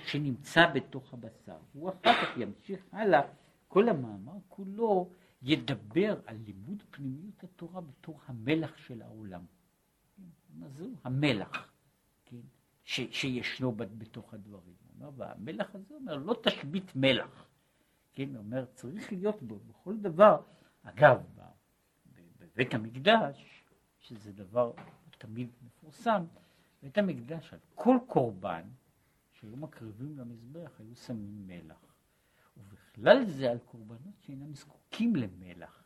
[0.06, 1.58] שנמצא בתוך הבשר.
[1.72, 3.20] הוא אחר כך ימשיך הלאה,
[3.68, 5.10] כל המאמר כולו
[5.42, 9.44] ידבר על לימוד פנימיות התורה בתור המלח של העולם.
[10.54, 10.90] מה זהו?
[11.04, 11.72] המלח,
[12.24, 12.40] כן?
[12.84, 14.74] ש, שישנו בתוך הדברים.
[14.94, 17.46] אומר, והמלח הזה אומר, לא תשבית מלח.
[18.12, 20.42] כן, אומר, צריך להיות בו, בכל דבר.
[20.82, 21.22] אגב,
[22.38, 23.59] בבית המקדש,
[24.00, 24.72] שזה דבר
[25.18, 26.24] תמיד מפורסם,
[26.82, 28.62] בית המקדש על כל קורבן
[29.32, 31.94] שהיו מקריבים למזבח היו שמים מלח.
[32.56, 35.80] ובכלל זה על קורבנות שאינם זקוקים למלח.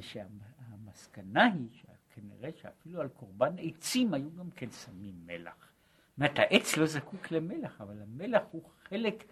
[0.00, 5.54] שהמסקנה היא שכנראה שאפילו על קורבן עצים היו גם כן שמים מלח.
[5.54, 9.24] זאת אומרת, העץ לא זקוק למלח, אבל המלח הוא חלק,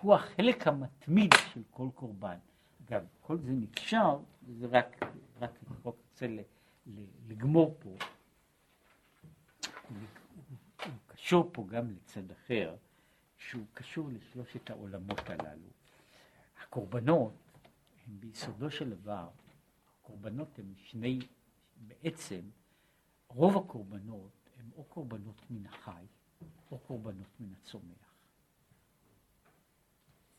[0.00, 2.36] הוא החלק המתמיד של כל קורבן.
[2.86, 4.96] אגב, כל זה נקשר, זה רק,
[5.40, 6.26] רק אני רוצה
[7.28, 7.96] לגמור פה,
[10.84, 12.76] הוא קשור פה גם לצד אחר,
[13.36, 15.68] שהוא קשור לשלושת העולמות הללו.
[16.62, 17.32] הקורבנות
[18.06, 19.28] הם ביסודו של דבר,
[20.00, 21.18] הקורבנות הם שני,
[21.76, 22.40] בעצם
[23.28, 26.06] רוב הקורבנות הם או קורבנות מן החי
[26.70, 28.14] או קורבנות מן הצומח.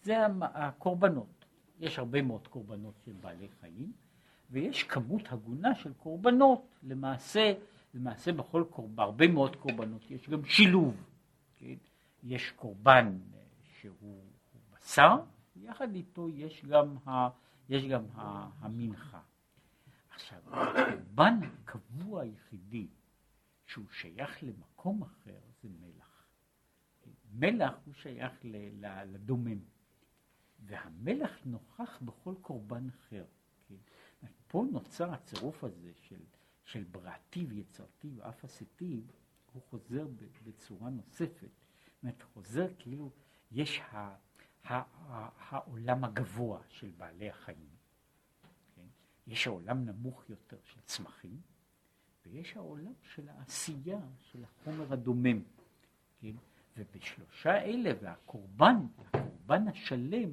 [0.04, 1.46] זה הקורבנות.
[1.80, 3.94] יש הרבה מאוד קורבנות של בעלי חיים,
[4.52, 7.54] ויש כמות הגונה של קורבנות, למעשה,
[7.94, 11.04] למעשה בכל קורבן, בהרבה מאוד קורבנות יש גם שילוב,
[11.56, 11.76] כן?
[12.24, 13.40] יש קורבן אה,
[13.82, 14.24] שהוא
[14.74, 15.16] בשר,
[15.56, 17.30] יחד איתו יש גם, ה,
[17.70, 19.20] יש גם ה, המנחה.
[20.10, 22.88] עכשיו, הקורבן הקבוע היחידי
[23.66, 26.28] שהוא שייך למקום אחר זה מלח.
[27.34, 28.34] מלח הוא שייך
[29.06, 29.60] לדומם,
[30.66, 33.26] והמלח נוכח בכל קורבן אחר.
[34.48, 36.20] פה נוצר הצירוף הזה של,
[36.66, 39.02] של בראתי ויצרתי ואף עשיתי,
[39.54, 40.08] הוא חוזר
[40.44, 41.50] בצורה נוספת,
[41.86, 43.12] זאת אומרת, חוזר כאילו,
[43.52, 44.16] יש ה,
[44.64, 47.70] ה, ה, העולם הגבוה של בעלי החיים,
[48.76, 48.86] כן?
[49.28, 51.42] יש העולם נמוך יותר של צמחים,
[52.26, 55.44] ויש העולם של העשייה, של החומר הדומם,
[56.20, 56.36] כן?
[56.78, 60.30] ובשלושה אלה, והקורבן, הקורבן השלם,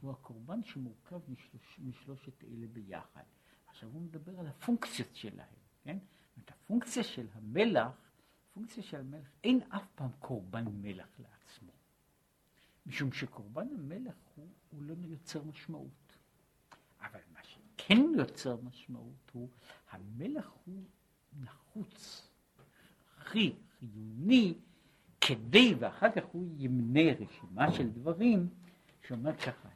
[0.00, 3.22] הוא הקורבן שמורכב משלוש, משלושת אלה ביחד.
[3.68, 5.46] עכשיו הוא מדבר על הפונקציות שלהם,
[5.84, 5.98] כן?
[6.44, 7.92] את הפונקציה של המלח,
[8.50, 11.72] הפונקציה של המלח, אין אף פעם קורבן מלח לעצמו.
[12.86, 16.16] משום שקורבן המלח הוא, הוא לא יוצר משמעות.
[17.00, 19.48] אבל מה שכן יוצר משמעות הוא,
[19.90, 20.82] המלח הוא
[21.40, 22.28] נחוץ,
[23.16, 24.54] הכי חיוני,
[25.20, 28.48] כדי, ואחר כך הוא ימנה רשימה של דברים,
[29.06, 29.68] שאומר ככה,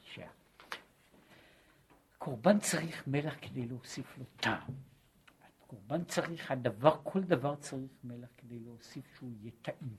[2.22, 4.74] שהקורבן צריך מלח כדי להוסיף לו טעם.
[5.42, 9.96] הקורבן צריך, הדבר, כל דבר צריך מלח כדי להוסיף שהוא יהיה טעים.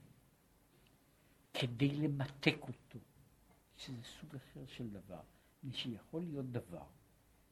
[1.54, 2.98] כדי למתק אותו,
[3.76, 5.20] שזה סוג אחר של דבר.
[5.72, 6.86] שיכול להיות דבר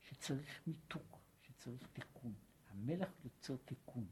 [0.01, 2.35] שצריך מיתוק, שצריך תיקון.
[2.71, 4.07] המלח יוצר תיקון.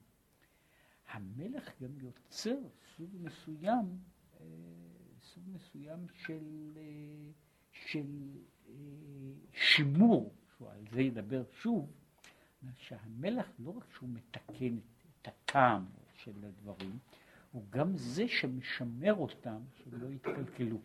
[1.09, 2.59] המלח גם יוצר
[2.97, 3.99] סוג מסוים,
[4.41, 4.47] אה,
[5.23, 7.31] סוג מסוים של, אה,
[7.73, 8.07] של
[8.69, 8.73] אה,
[9.53, 11.93] שימור, שעל זה ידבר שוב,
[12.75, 14.77] שהמלח לא רק שהוא מתקן
[15.23, 16.99] את הטעם של הדברים,
[17.53, 20.81] הוא גם זה שמשמר אותם שלא יתקלקלו.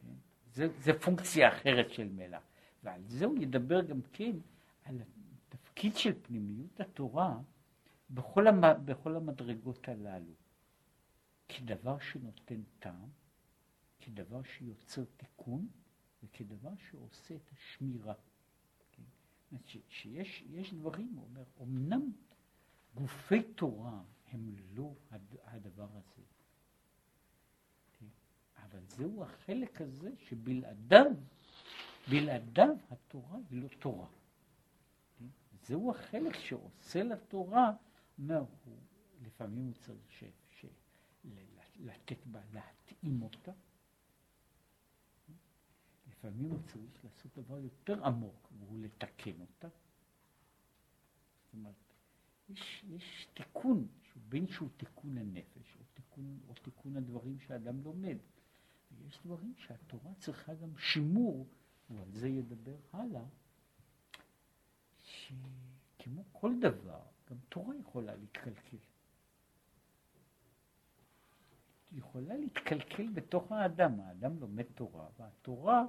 [0.00, 0.14] כן?
[0.52, 2.42] זה, זה פונקציה אחרת של מלח.
[2.82, 4.36] ועל זה הוא ידבר גם כן
[4.84, 5.00] על
[5.48, 7.38] התפקיד של פנימיות התורה
[8.10, 10.32] בכל, המ, בכל המדרגות הללו.
[11.48, 13.08] כדבר שנותן טעם,
[14.00, 15.68] כדבר שיוצר תיקון
[16.22, 18.14] וכדבר שעושה את השמירה.
[19.66, 19.80] כן?
[19.88, 22.12] שיש דברים, הוא אומר, אמנם
[22.94, 24.02] גופי תורה
[24.32, 26.22] הם לא הד, הדבר הזה,
[27.92, 28.06] כן?
[28.56, 31.06] אבל זהו החלק הזה שבלעדיו,
[32.10, 34.06] בלעדיו התורה היא לא תורה.
[35.18, 35.26] כן?
[35.66, 37.72] זהו החלק שעושה לתורה
[38.18, 38.44] אומר,
[39.26, 40.24] לפעמים הוא צריך ש,
[40.60, 40.66] ש,
[41.76, 43.52] לתת בה, להתאים אותה.
[46.18, 49.68] לפעמים הוא צריך לעשות דבר יותר עמוק, והוא לתקן אותה.
[51.44, 51.74] זאת אומרת,
[52.48, 53.86] יש, יש תיקון,
[54.28, 58.16] בין שהוא תיקון הנפש, או תיקון, או תיקון הדברים שאדם לומד.
[58.98, 61.46] ויש דברים שהתורה צריכה גם שימור,
[61.90, 63.24] ועל זה ידבר הלאה,
[65.02, 68.76] שכמו כל דבר, גם תורה יכולה להתקלקל.
[71.92, 75.84] יכולה להתקלקל בתוך האדם, האדם לומד תורה, והתורה,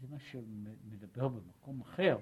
[0.00, 2.18] זה מה שמדבר במקום אחר,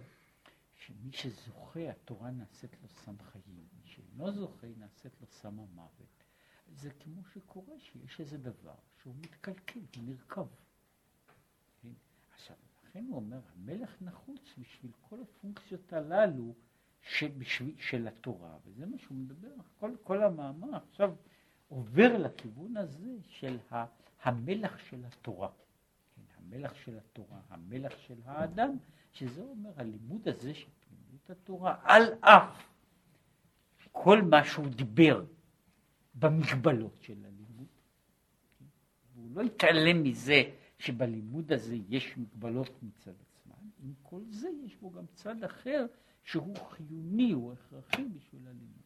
[0.75, 6.25] שמי שזוכה, התורה נעשית לו סם חיים, מי שאינו זוכה, נעשית לו סם המוות.
[6.75, 10.47] זה כמו שקורה שיש איזה דבר שהוא מתקלקל, הוא נרקב.
[11.83, 11.93] כן?
[12.35, 16.55] עכשיו, לכן הוא אומר, המלך נחוץ בשביל כל הפונקציות הללו
[17.03, 21.15] שבשביל, של התורה, וזה מה שהוא מדבר, כל, כל המאמר עכשיו
[21.69, 23.59] עובר לכיוון הזה של
[24.23, 25.49] המלח של התורה.
[26.15, 28.77] כן, המלח של התורה, המלח של האדם,
[29.13, 32.69] שזה אומר הלימוד הזה של פנימיות התורה, על אף
[33.93, 35.25] כל מה שהוא דיבר
[36.15, 37.67] במגבלות של הלימוד.
[38.59, 38.65] כן,
[39.15, 40.43] והוא לא התעלם מזה
[40.79, 45.87] שבלימוד הזה יש מגבלות מצד עצמן, עם כל זה יש בו גם צד אחר
[46.23, 48.86] שהוא חיוני, הוא הכרחי בשביל הלימוד.